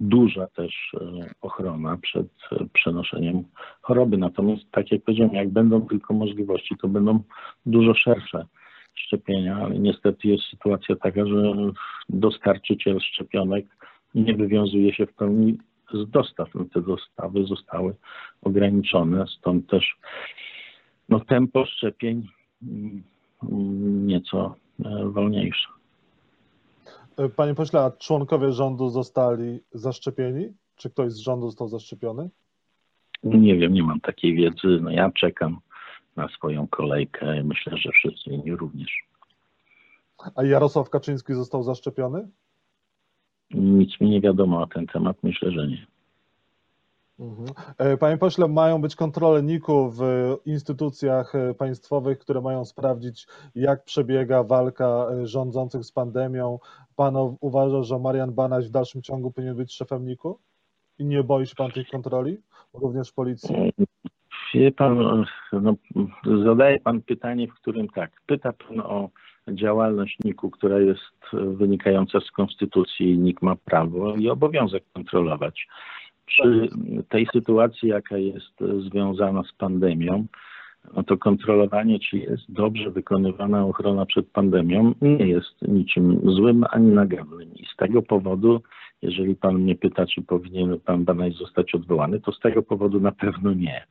duża 0.00 0.46
też 0.46 0.94
e, 0.94 1.30
ochrona 1.40 1.96
przed 1.96 2.26
e, 2.52 2.56
przenoszeniem 2.72 3.44
choroby. 3.80 4.16
Natomiast, 4.16 4.62
tak 4.70 4.92
jak 4.92 5.02
powiedziałem, 5.02 5.34
jak 5.34 5.48
będą 5.48 5.80
tylko 5.86 6.14
możliwości, 6.14 6.74
to 6.80 6.88
będą 6.88 7.22
dużo 7.66 7.94
szersze 7.94 8.46
szczepienia, 8.94 9.56
ale 9.56 9.78
niestety 9.78 10.28
jest 10.28 10.44
sytuacja 10.44 10.96
taka, 10.96 11.26
że 11.26 11.54
dostarczyciel 12.08 13.00
szczepionek 13.00 13.66
nie 14.14 14.34
wywiązuje 14.34 14.94
się 14.94 15.06
w 15.06 15.14
pełni 15.14 15.58
z 15.92 16.10
dostaw. 16.10 16.54
No, 16.54 16.64
te 16.74 16.82
dostawy 16.82 17.44
zostały 17.46 17.94
ograniczone, 18.42 19.24
stąd 19.38 19.70
też 19.70 19.96
no, 21.08 21.20
tempo 21.20 21.66
szczepień 21.66 22.28
mm, 22.62 23.02
nieco 24.06 24.54
e, 24.84 25.08
wolniejsze. 25.08 25.68
Panie 27.36 27.54
pośle, 27.54 27.80
a 27.80 27.90
członkowie 27.90 28.52
rządu 28.52 28.88
zostali 28.90 29.60
zaszczepieni? 29.72 30.52
Czy 30.76 30.90
ktoś 30.90 31.12
z 31.12 31.18
rządu 31.18 31.46
został 31.46 31.68
zaszczepiony? 31.68 32.30
Nie 33.24 33.56
wiem, 33.56 33.72
nie 33.72 33.82
mam 33.82 34.00
takiej 34.00 34.34
wiedzy. 34.34 34.78
No, 34.82 34.90
ja 34.90 35.10
czekam 35.10 35.58
na 36.16 36.28
swoją 36.28 36.68
kolejkę. 36.68 37.44
Myślę, 37.44 37.76
że 37.76 37.90
wszyscy 37.90 38.30
inni 38.30 38.56
również. 38.56 38.90
A 40.34 40.44
Jarosław 40.44 40.90
Kaczyński 40.90 41.34
został 41.34 41.62
zaszczepiony? 41.62 42.28
Nic 43.54 44.00
mi 44.00 44.10
nie 44.10 44.20
wiadomo 44.20 44.60
na 44.60 44.66
ten 44.66 44.86
temat. 44.86 45.16
Myślę, 45.22 45.50
że 45.50 45.66
nie. 45.66 45.86
Mhm. 47.18 47.48
E, 47.78 47.96
Panie 47.96 48.18
pośle, 48.18 48.48
mają 48.48 48.80
być 48.80 48.96
kontrole 48.96 49.42
NIK-u 49.42 49.90
w 49.90 50.00
instytucjach 50.46 51.34
e, 51.34 51.54
państwowych, 51.54 52.18
które 52.18 52.40
mają 52.40 52.64
sprawdzić, 52.64 53.26
jak 53.54 53.84
przebiega 53.84 54.42
walka 54.42 55.06
e, 55.12 55.26
rządzących 55.26 55.84
z 55.84 55.92
pandemią. 55.92 56.58
Pan 56.96 57.16
uważa, 57.40 57.82
że 57.82 57.98
Marian 57.98 58.32
Banaś 58.32 58.68
w 58.68 58.70
dalszym 58.70 59.02
ciągu 59.02 59.30
powinien 59.30 59.56
być 59.56 59.74
szefem 59.74 60.06
NIK-u? 60.06 60.38
I 60.98 61.04
nie 61.04 61.24
boi 61.24 61.46
się 61.46 61.54
pan 61.54 61.70
tych 61.70 61.88
kontroli, 61.88 62.38
również 62.74 63.12
policji? 63.12 63.72
Wie 64.54 64.72
pan, 64.72 65.24
no, 65.52 65.74
zadaje 66.44 66.80
pan 66.80 67.02
pytanie, 67.02 67.48
w 67.48 67.54
którym 67.54 67.88
tak, 67.88 68.10
pyta 68.26 68.52
pan 68.52 68.80
o 68.80 69.10
działalność 69.52 70.18
NIK-u, 70.24 70.50
która 70.50 70.78
jest 70.78 71.22
wynikająca 71.32 72.20
z 72.20 72.30
konstytucji. 72.30 73.18
NIK 73.18 73.42
ma 73.42 73.56
prawo 73.56 74.16
i 74.16 74.28
obowiązek 74.28 74.84
kontrolować 74.92 75.66
przy 76.26 76.68
tej 77.08 77.26
sytuacji, 77.32 77.88
jaka 77.88 78.18
jest 78.18 78.60
związana 78.78 79.42
z 79.42 79.52
pandemią, 79.52 80.26
no 80.96 81.02
to 81.02 81.16
kontrolowanie, 81.16 81.98
czy 81.98 82.18
jest 82.18 82.52
dobrze 82.52 82.90
wykonywana 82.90 83.66
ochrona 83.66 84.06
przed 84.06 84.30
pandemią, 84.30 84.94
nie 85.02 85.26
jest 85.26 85.62
niczym 85.68 86.20
złym 86.24 86.64
ani 86.70 86.86
nagannym. 86.86 87.54
I 87.54 87.66
z 87.66 87.76
tego 87.76 88.02
powodu, 88.02 88.62
jeżeli 89.02 89.34
pan 89.34 89.54
mnie 89.54 89.74
pyta, 89.74 90.06
czy 90.06 90.22
powinien 90.22 90.80
pan 90.80 91.04
Banaś 91.04 91.34
zostać 91.34 91.74
odwołany, 91.74 92.20
to 92.20 92.32
z 92.32 92.40
tego 92.40 92.62
powodu 92.62 93.00
na 93.00 93.12
pewno 93.12 93.52
nie. 93.52 93.86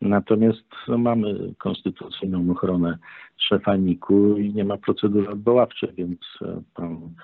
Natomiast 0.00 0.74
mamy 0.88 1.54
konstytucyjną 1.58 2.50
ochronę 2.50 2.98
szefa 3.36 3.76
NIK-u 3.76 4.36
i 4.36 4.54
nie 4.54 4.64
ma 4.64 4.76
procedury 4.76 5.28
odwoławczej, 5.28 5.92
więc 5.96 6.20
e, 6.42 6.62
pan 6.74 7.14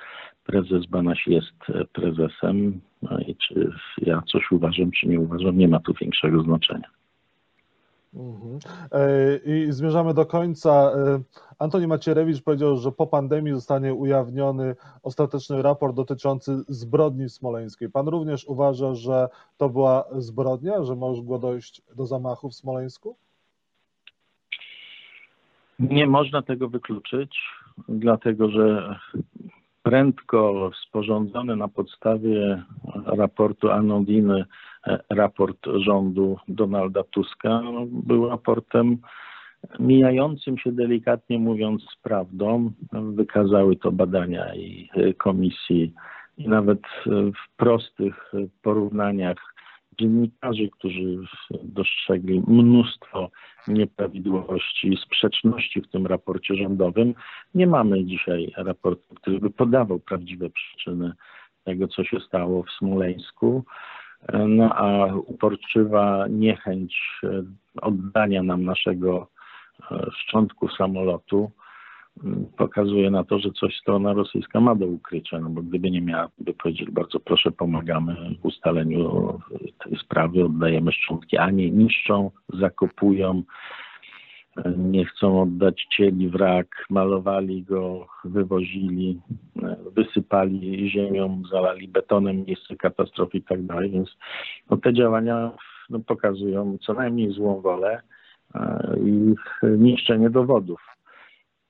prezes 0.44 0.86
Banaś 0.86 1.26
jest 1.26 1.54
e, 1.68 1.84
prezesem. 1.84 2.80
No 3.02 3.18
i 3.18 3.36
czy 3.36 3.72
ja 3.98 4.22
coś 4.32 4.52
uważam, 4.52 4.90
czy 4.90 5.08
nie 5.08 5.20
uważam, 5.20 5.58
nie 5.58 5.68
ma 5.68 5.80
tu 5.80 5.94
większego 6.00 6.42
znaczenia. 6.42 6.88
Mhm. 8.14 8.58
E, 8.92 9.36
I 9.44 9.72
zmierzamy 9.72 10.14
do 10.14 10.26
końca. 10.26 10.92
Antoni 11.58 11.86
Macierewicz 11.86 12.42
powiedział, 12.42 12.76
że 12.76 12.92
po 12.92 13.06
pandemii 13.06 13.52
zostanie 13.52 13.94
ujawniony 13.94 14.76
ostateczny 15.02 15.62
raport 15.62 15.96
dotyczący 15.96 16.64
zbrodni 16.68 17.28
smoleńskiej. 17.28 17.90
Pan 17.90 18.08
również 18.08 18.44
uważa, 18.44 18.94
że 18.94 19.28
to 19.56 19.68
była 19.68 20.04
zbrodnia, 20.12 20.84
że 20.84 20.96
mogło 20.96 21.38
dojść 21.38 21.82
do 21.96 22.06
zamachu 22.06 22.48
w 22.48 22.54
Smoleńsku? 22.54 23.16
Nie 25.78 26.06
można 26.06 26.42
tego 26.42 26.68
wykluczyć, 26.68 27.38
dlatego 27.88 28.50
że 28.50 28.96
prędko 29.82 30.70
sporządzony 30.88 31.56
na 31.56 31.68
podstawie 31.68 32.62
raportu 33.06 33.70
Anodiny 33.70 34.44
raport 35.10 35.66
rządu 35.76 36.36
Donalda 36.48 37.02
Tuska 37.02 37.62
był 37.88 38.28
raportem 38.28 38.98
mijającym 39.78 40.58
się 40.58 40.72
delikatnie 40.72 41.38
mówiąc 41.38 41.82
z 41.82 41.96
prawdą. 42.02 42.72
Wykazały 42.92 43.76
to 43.76 43.92
badania 43.92 44.54
i 44.54 44.88
komisji 45.18 45.92
i 46.38 46.48
nawet 46.48 46.80
w 47.06 47.56
prostych 47.56 48.32
porównaniach 48.62 49.54
dziennikarzy, 50.00 50.68
którzy 50.70 51.18
dostrzegli 51.62 52.42
mnóstwo 52.46 53.30
nieprawidłowości, 53.68 54.98
sprzeczności 55.02 55.80
w 55.80 55.88
tym 55.88 56.06
raporcie 56.06 56.54
rządowym. 56.54 57.14
Nie 57.54 57.66
mamy 57.66 58.04
dzisiaj 58.04 58.52
raportu, 58.56 59.14
który 59.14 59.38
by 59.38 59.50
podawał 59.50 59.98
prawdziwe 59.98 60.50
przyczyny 60.50 61.12
tego, 61.64 61.88
co 61.88 62.04
się 62.04 62.20
stało 62.20 62.62
w 62.62 62.70
Smoleńsku. 62.70 63.64
No 64.48 64.74
a 64.74 65.14
uporczywa 65.14 66.26
niechęć 66.30 67.20
oddania 67.82 68.42
nam 68.42 68.64
naszego 68.64 69.28
szczątku 70.12 70.68
samolotu 70.68 71.50
pokazuje 72.56 73.10
na 73.10 73.24
to, 73.24 73.38
że 73.38 73.50
coś 73.50 73.76
strona 73.76 74.12
rosyjska 74.12 74.60
ma 74.60 74.74
do 74.74 74.86
ukrycia, 74.86 75.38
no 75.38 75.50
bo 75.50 75.62
gdyby 75.62 75.90
nie 75.90 76.00
miała, 76.00 76.28
by 76.38 76.54
powiedzieć 76.54 76.90
bardzo 76.90 77.20
proszę, 77.20 77.50
pomagamy 77.50 78.16
w 78.40 78.44
ustaleniu 78.44 79.38
tej 79.84 79.98
sprawy, 79.98 80.44
oddajemy 80.44 80.92
szczątki, 80.92 81.36
a 81.36 81.50
nie 81.50 81.70
niszczą, 81.70 82.30
zakopują, 82.48 83.42
nie 84.76 85.04
chcą 85.04 85.42
oddać 85.42 85.86
cieli 85.96 86.28
wrak, 86.28 86.84
malowali 86.90 87.62
go, 87.62 88.06
wywozili, 88.24 89.20
wysypali 89.92 90.90
ziemią, 90.90 91.42
zalali 91.50 91.88
betonem 91.88 92.44
miejsce 92.44 92.76
katastrofy 92.76 93.38
i 93.38 93.42
tak 93.42 93.62
dalej, 93.62 93.90
więc 93.90 94.16
no, 94.70 94.76
te 94.76 94.94
działania 94.94 95.50
no, 95.90 95.98
pokazują 96.00 96.78
co 96.78 96.94
najmniej 96.94 97.32
złą 97.32 97.60
wolę 97.60 98.00
e, 98.54 98.94
i 99.04 99.34
niszczenie 99.62 100.30
dowodów. 100.30 100.80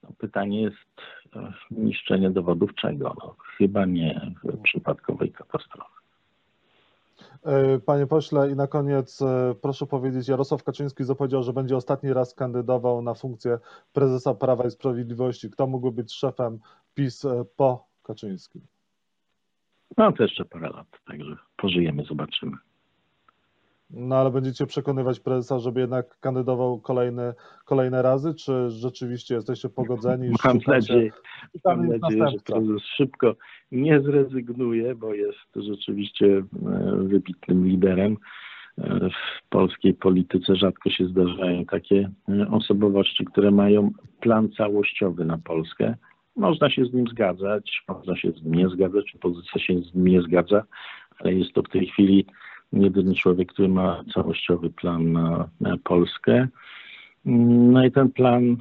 No, 0.03 0.09
pytanie 0.17 0.61
jest, 0.61 1.01
e, 1.35 1.53
niszczenie 1.71 2.29
dowodów 2.29 2.75
czego? 2.75 3.15
No, 3.19 3.35
chyba 3.57 3.85
nie 3.85 4.31
przypadkowej 4.63 5.31
katastrofy. 5.31 5.94
E, 7.45 7.79
panie 7.79 8.07
pośle, 8.07 8.51
i 8.51 8.55
na 8.55 8.67
koniec 8.67 9.21
e, 9.21 9.55
proszę 9.61 9.85
powiedzieć, 9.85 10.27
Jarosław 10.27 10.63
Kaczyński 10.63 11.03
zapowiedział, 11.03 11.43
że 11.43 11.53
będzie 11.53 11.77
ostatni 11.77 12.13
raz 12.13 12.33
kandydował 12.33 13.01
na 13.01 13.13
funkcję 13.13 13.59
prezesa 13.93 14.33
Prawa 14.33 14.65
i 14.67 14.71
Sprawiedliwości. 14.71 15.49
Kto 15.49 15.67
mógłby 15.67 15.91
być 16.01 16.13
szefem 16.13 16.59
PiS 16.93 17.25
e, 17.25 17.45
po 17.55 17.87
Kaczyńskim? 18.03 18.61
No 19.97 20.11
to 20.11 20.23
jeszcze 20.23 20.45
parę 20.45 20.69
lat, 20.69 20.87
także 21.07 21.35
pożyjemy, 21.57 22.03
zobaczymy. 22.03 22.57
No 23.89 24.15
ale 24.15 24.31
będziecie 24.31 24.65
przekonywać 24.65 25.19
prezesa, 25.19 25.59
żeby 25.59 25.79
jednak 25.79 26.19
kandydował 26.19 26.79
kolejne, 26.79 27.33
kolejne 27.65 28.01
razy, 28.01 28.33
czy 28.33 28.69
rzeczywiście 28.69 29.35
jesteście 29.35 29.69
pogodzeni? 29.69 30.29
Mam 30.45 30.57
nadzieję, 30.67 31.11
mam 31.65 31.87
nadzieję 31.87 32.27
że 32.27 32.37
prezes 32.45 32.81
szybko 32.81 33.35
nie 33.71 34.01
zrezygnuje, 34.01 34.95
bo 34.95 35.13
jest 35.13 35.55
rzeczywiście 35.55 36.25
e, 36.27 36.43
wybitnym 36.95 37.67
liderem. 37.67 38.17
E, 38.77 39.09
w 39.09 39.49
polskiej 39.49 39.93
polityce 39.93 40.55
rzadko 40.55 40.89
się 40.89 41.07
zdarzają 41.07 41.65
takie 41.65 42.11
e, 42.29 42.47
osobowości, 42.51 43.25
które 43.25 43.51
mają 43.51 43.91
plan 44.19 44.49
całościowy 44.57 45.25
na 45.25 45.37
Polskę. 45.37 45.95
Można 46.35 46.69
się 46.69 46.85
z 46.85 46.93
nim 46.93 47.07
zgadzać, 47.07 47.83
można 47.87 48.17
się 48.17 48.31
z 48.31 48.43
nim 48.43 48.53
nie 48.53 48.69
zgadzać, 48.69 49.15
opozycja 49.15 49.61
się 49.61 49.79
z 49.79 49.95
nim 49.95 50.07
nie 50.07 50.21
zgadza, 50.21 50.63
ale 51.19 51.33
jest 51.33 51.53
to 51.53 51.63
w 51.63 51.69
tej 51.69 51.87
chwili 51.87 52.25
jedyny 52.73 53.15
człowiek, 53.15 53.53
który 53.53 53.67
ma 53.67 54.03
całościowy 54.13 54.69
plan 54.69 55.11
na, 55.11 55.77
Polskę. 55.83 56.47
No 57.25 57.85
i 57.85 57.91
ten 57.91 58.11
plan 58.11 58.57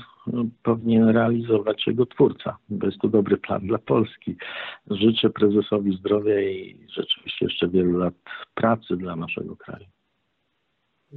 powinien 0.62 1.08
realizować 1.08 1.86
jego 1.86 2.06
twórca, 2.06 2.56
bo 2.68 2.86
jest 2.86 2.98
to 2.98 3.08
dobry 3.08 3.36
plan 3.36 3.66
dla 3.66 3.78
Polski. 3.78 4.36
Życzę 4.90 5.30
prezesowi 5.30 5.96
zdrowia 5.96 6.40
i 6.40 6.86
rzeczywiście 6.92 7.44
jeszcze 7.44 7.68
wielu 7.68 7.98
lat 7.98 8.14
pracy 8.54 8.96
dla 8.96 9.16
naszego 9.16 9.56
kraju. 9.56 9.86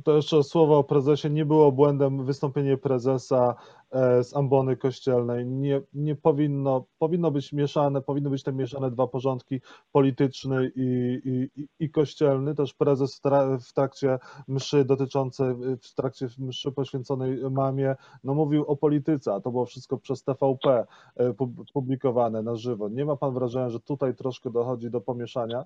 To 0.04 0.16
jeszcze 0.16 0.44
słowo 0.44 0.78
o 0.78 0.84
prezesie. 0.84 1.30
Nie 1.30 1.46
było 1.46 1.72
błędem 1.72 2.26
wystąpienie 2.26 2.78
prezesa 2.78 3.56
e, 3.92 4.24
z 4.24 4.36
ambony 4.36 4.78
kościelnej. 4.78 5.46
Nie, 5.46 5.82
nie 5.94 6.16
powinno, 6.16 6.86
powinno 7.00 7.32
być 7.32 7.54
mieszane, 7.54 8.02
powinny 8.02 8.30
być 8.30 8.44
te 8.44 8.54
mieszane 8.54 8.92
dwa 8.92 9.08
porządki, 9.08 9.62
polityczny 9.92 10.72
i, 10.76 11.20
i, 11.56 11.68
i 11.80 11.90
kościelny. 11.90 12.56
Też 12.56 12.74
prezes 12.74 13.22
w 13.70 13.74
trakcie 13.74 14.20
mszy 14.48 14.86
dotyczącej, 14.86 15.56
w 15.82 15.94
trakcie 15.96 16.28
mszy 16.38 16.72
poświęconej 16.72 17.40
mamie, 17.52 17.96
no 18.24 18.34
mówił 18.34 18.66
o 18.66 18.76
polityce, 18.76 19.34
a 19.34 19.40
to 19.40 19.52
było 19.52 19.66
wszystko 19.66 19.98
przez 19.98 20.24
TVP 20.24 20.86
e, 21.16 21.34
publikowane 21.74 22.42
na 22.42 22.56
żywo. 22.56 22.90
Nie 22.90 23.06
ma 23.06 23.16
pan 23.16 23.34
wrażenia, 23.34 23.70
że 23.70 23.80
tutaj 23.80 24.16
troszkę 24.16 24.52
dochodzi 24.52 24.90
do 24.90 25.02
pomieszania 25.02 25.66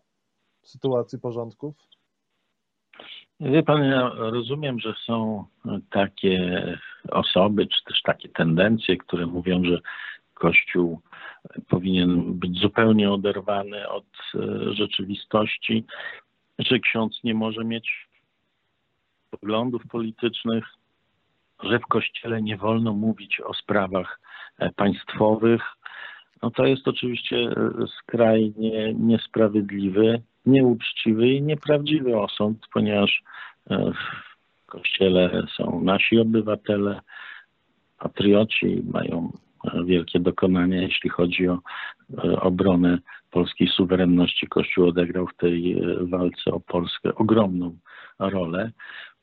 sytuacji 0.63 1.20
porządków? 1.20 1.76
Wie 3.41 3.63
pan, 3.63 3.84
ja 3.84 4.12
rozumiem, 4.15 4.80
że 4.80 4.93
są 5.06 5.45
takie 5.89 6.63
osoby, 7.12 7.67
czy 7.67 7.84
też 7.84 8.01
takie 8.01 8.30
tendencje, 8.30 8.97
które 8.97 9.25
mówią, 9.25 9.63
że 9.63 9.80
Kościół 10.34 11.01
powinien 11.69 12.34
być 12.34 12.60
zupełnie 12.60 13.12
oderwany 13.12 13.89
od 13.89 14.06
e, 14.36 14.73
rzeczywistości, 14.73 15.86
że 16.60 16.80
ksiądz 16.80 17.23
nie 17.23 17.34
może 17.34 17.63
mieć 17.63 18.08
poglądów 19.32 19.88
politycznych, 19.88 20.65
że 21.63 21.80
w 21.80 21.86
Kościele 21.86 22.41
nie 22.41 22.58
wolno 22.58 22.93
mówić 22.93 23.41
o 23.41 23.54
sprawach 23.54 24.19
e, 24.58 24.71
państwowych. 24.71 25.62
No 26.41 26.51
to 26.51 26.65
jest 26.65 26.88
oczywiście 26.88 27.38
e, 27.38 27.54
skrajnie 27.88 28.93
niesprawiedliwy 28.93 30.21
nieuczciwy 30.45 31.27
i 31.27 31.41
nieprawdziwy 31.41 32.17
osąd, 32.17 32.67
ponieważ 32.73 33.23
e, 33.69 33.91
w 33.91 34.65
kościele 34.65 35.43
są 35.58 35.82
nasi 35.84 36.19
obywatele, 36.19 37.01
patrioci, 37.99 38.84
mają 38.93 39.32
e, 39.73 39.84
wielkie 39.84 40.19
dokonania, 40.19 40.82
jeśli 40.82 41.10
chodzi 41.10 41.47
o 41.47 41.60
e, 42.23 42.41
obronę 42.41 42.97
polskiej 43.32 43.67
suwerenności. 43.67 44.47
Kościół 44.47 44.88
odegrał 44.88 45.27
w 45.27 45.38
tej 45.38 45.82
walce 46.01 46.51
o 46.51 46.60
Polskę 46.60 47.15
ogromną 47.15 47.77
rolę. 48.19 48.71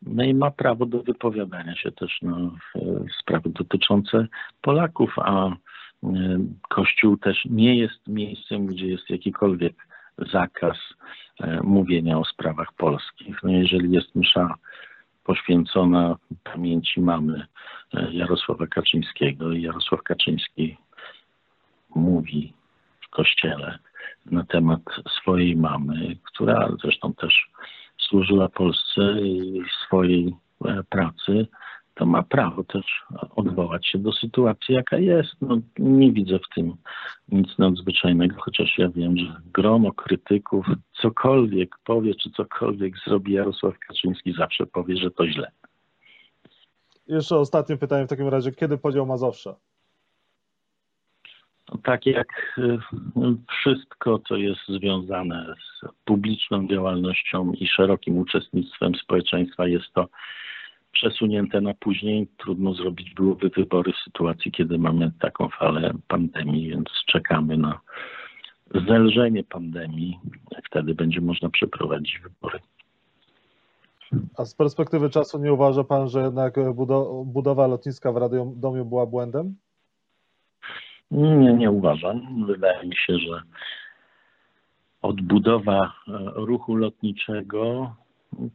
No 0.03 0.25
i 0.25 0.35
ma 0.35 0.51
prawo 0.51 0.87
do 0.87 1.03
wypowiadania 1.03 1.77
się 1.77 1.93
też 1.93 2.23
na 2.23 2.51
sprawy 3.21 3.51
dotyczące 3.51 4.27
Polaków, 4.63 5.15
a 5.19 5.51
Kościół 6.69 7.17
też 7.17 7.45
nie 7.45 7.79
jest 7.79 8.09
miejscem, 8.09 8.67
gdzie 8.67 8.87
jest 8.87 9.11
jakikolwiek 9.11 9.88
zakaz 10.33 10.77
e, 11.41 11.61
mówienia 11.63 12.19
o 12.19 12.25
sprawach 12.25 12.73
polskich. 12.73 13.43
No 13.43 13.51
jeżeli 13.51 13.93
jest 13.93 14.15
msza 14.15 14.55
poświęcona 15.25 16.17
pamięci 16.45 17.01
mamy 17.01 17.47
e, 17.95 18.13
Jarosława 18.13 18.67
Kaczyńskiego 18.67 19.53
i 19.53 19.63
Jarosław 19.63 20.03
Kaczyński 20.03 20.77
mówi 21.95 22.53
w 23.01 23.09
kościele 23.11 23.79
na 24.27 24.45
temat 24.45 24.81
swojej 25.21 25.57
mamy, 25.57 26.17
która 26.25 26.69
zresztą 26.83 27.15
też 27.15 27.51
służyła 27.99 28.49
Polsce 28.49 29.21
i 29.21 29.63
swojej 29.87 30.35
e, 30.65 30.83
pracy, 30.91 31.47
to 31.99 32.07
ma 32.07 32.23
prawo 32.23 32.65
też 32.65 33.05
odwołać 33.37 33.87
się 33.87 33.99
do 33.99 34.13
sytuacji, 34.13 34.75
jaka 34.75 34.99
jest. 34.99 35.35
No, 35.41 35.59
nie 35.79 36.13
widzę 36.13 36.39
w 36.39 36.55
tym 36.55 36.77
nic 37.29 37.59
nadzwyczajnego, 37.59 38.37
chociaż 38.41 38.79
ja 38.79 38.89
wiem, 38.89 39.17
że 39.17 39.41
grono 39.53 39.93
krytyków 39.93 40.67
cokolwiek 41.03 41.79
powie, 41.85 42.15
czy 42.15 42.31
cokolwiek 42.31 42.95
zrobi 43.07 43.33
Jarosław 43.33 43.79
Kaczyński, 43.79 44.33
zawsze 44.33 44.67
powie, 44.67 44.97
że 44.97 45.11
to 45.11 45.29
źle. 45.29 45.51
Jeszcze 47.07 47.37
ostatnie 47.37 47.77
pytanie 47.77 48.07
w 48.07 48.09
takim 48.09 48.29
razie. 48.29 48.53
Kiedy 48.53 48.79
podział 48.79 49.07
Mazowsza? 49.07 49.55
No, 51.73 51.79
tak 51.85 52.07
jak 52.07 52.59
y, 52.59 52.79
wszystko, 53.49 54.19
co 54.19 54.37
jest 54.37 54.61
związane 54.69 55.55
z 55.57 55.89
publiczną 56.05 56.69
działalnością 56.69 57.53
i 57.53 57.67
szerokim 57.67 58.19
uczestnictwem 58.19 58.95
społeczeństwa, 58.95 59.67
jest 59.67 59.93
to 59.93 60.09
przesunięte 60.99 61.61
na 61.61 61.75
później. 61.75 62.29
Trudno 62.39 62.75
zrobić 62.75 63.15
byłoby 63.15 63.49
wybory 63.49 63.93
w 63.93 64.05
sytuacji, 64.05 64.53
kiedy 64.53 64.79
mamy 64.79 65.13
taką 65.21 65.49
falę 65.49 65.93
pandemii, 66.09 66.71
więc 66.71 66.89
czekamy 67.07 67.57
na 67.57 67.81
zelżenie 68.87 69.45
pandemii. 69.45 70.19
Wtedy 70.65 70.95
będzie 70.95 71.21
można 71.21 71.51
przeprowadzić 71.51 72.19
wybory. 72.19 72.59
A 74.37 74.45
z 74.45 74.55
perspektywy 74.55 75.11
czasu 75.11 75.39
nie 75.39 75.53
uważa 75.53 75.85
Pan, 75.85 76.09
że 76.09 76.21
jednak 76.21 76.55
budowa 77.25 77.67
lotniska 77.67 78.13
w 78.13 78.17
Radomiu 78.17 78.85
była 78.85 79.07
błędem? 79.07 79.57
Nie, 81.11 81.55
nie 81.55 81.71
uważam. 81.71 82.47
Wydaje 82.47 82.89
mi 82.89 82.97
się, 82.97 83.19
że 83.19 83.43
odbudowa 85.03 85.93
ruchu 86.35 86.77
lotniczego 86.77 87.93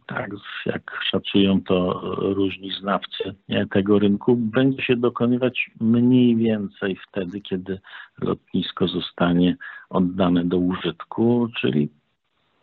tak, 0.08 0.32
jak 0.66 1.00
szacują 1.12 1.62
to 1.62 2.02
różni 2.18 2.72
znawcy 2.72 3.36
tego 3.72 4.00
rynku, 4.00 4.36
będzie 4.36 4.84
się 4.84 4.96
dokonywać 4.96 5.72
mniej 5.82 6.36
więcej 6.36 6.98
wtedy, 7.08 7.42
kiedy 7.42 7.80
lotnisko 8.22 8.88
zostanie 8.88 9.58
oddane 9.90 10.46
do 10.46 10.58
użytku, 10.58 11.48
czyli 11.60 11.90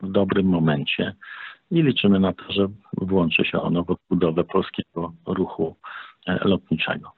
w 0.03 0.11
dobrym 0.13 0.47
momencie. 0.47 1.15
I 1.71 1.83
liczymy 1.83 2.21
na 2.21 2.33
to, 2.33 2.53
że 2.53 2.69
włączy 2.93 3.45
się 3.45 3.61
ono 3.61 3.85
w 3.85 3.91
odbudowę 3.91 4.45
polskiego 4.45 5.13
ruchu 5.27 5.77
e, 6.27 6.49
lotniczego. 6.49 7.13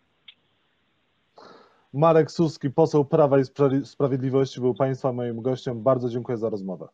Marek 1.93 2.31
Suski, 2.31 2.71
poseł 2.71 3.05
Prawa 3.05 3.39
i 3.39 3.45
Sprawiedliwości, 3.85 4.61
był 4.61 4.75
Państwa 4.75 5.13
moim 5.13 5.43
gościem. 5.43 5.83
Bardzo 5.83 6.09
dziękuję 6.09 6.39
za 6.39 6.51
rozmowę. 6.51 6.89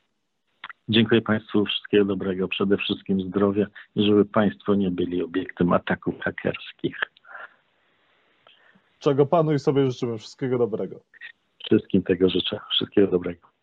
Dziękuję 0.89 1.23
Państwu, 1.23 1.65
wszystkiego 1.65 2.05
dobrego, 2.05 2.49
przede 2.49 2.77
wszystkim 2.77 3.21
zdrowia 3.21 3.67
i 3.97 4.07
żeby 4.07 4.25
Państwo 4.25 4.75
nie 4.75 4.91
byli 4.91 5.23
obiektem 5.23 5.73
ataków 5.73 6.15
hakerskich. 6.21 6.97
Czego 8.99 9.27
Panu 9.27 9.53
i 9.53 9.59
sobie 9.59 9.91
życzymy. 9.91 10.19
Wszystkiego 10.19 10.59
dobrego. 10.59 11.01
Wszystkim 11.65 12.03
tego 12.03 12.31
życzę. 12.31 12.61
Wszystkiego 12.71 13.07
dobrego. 13.07 13.58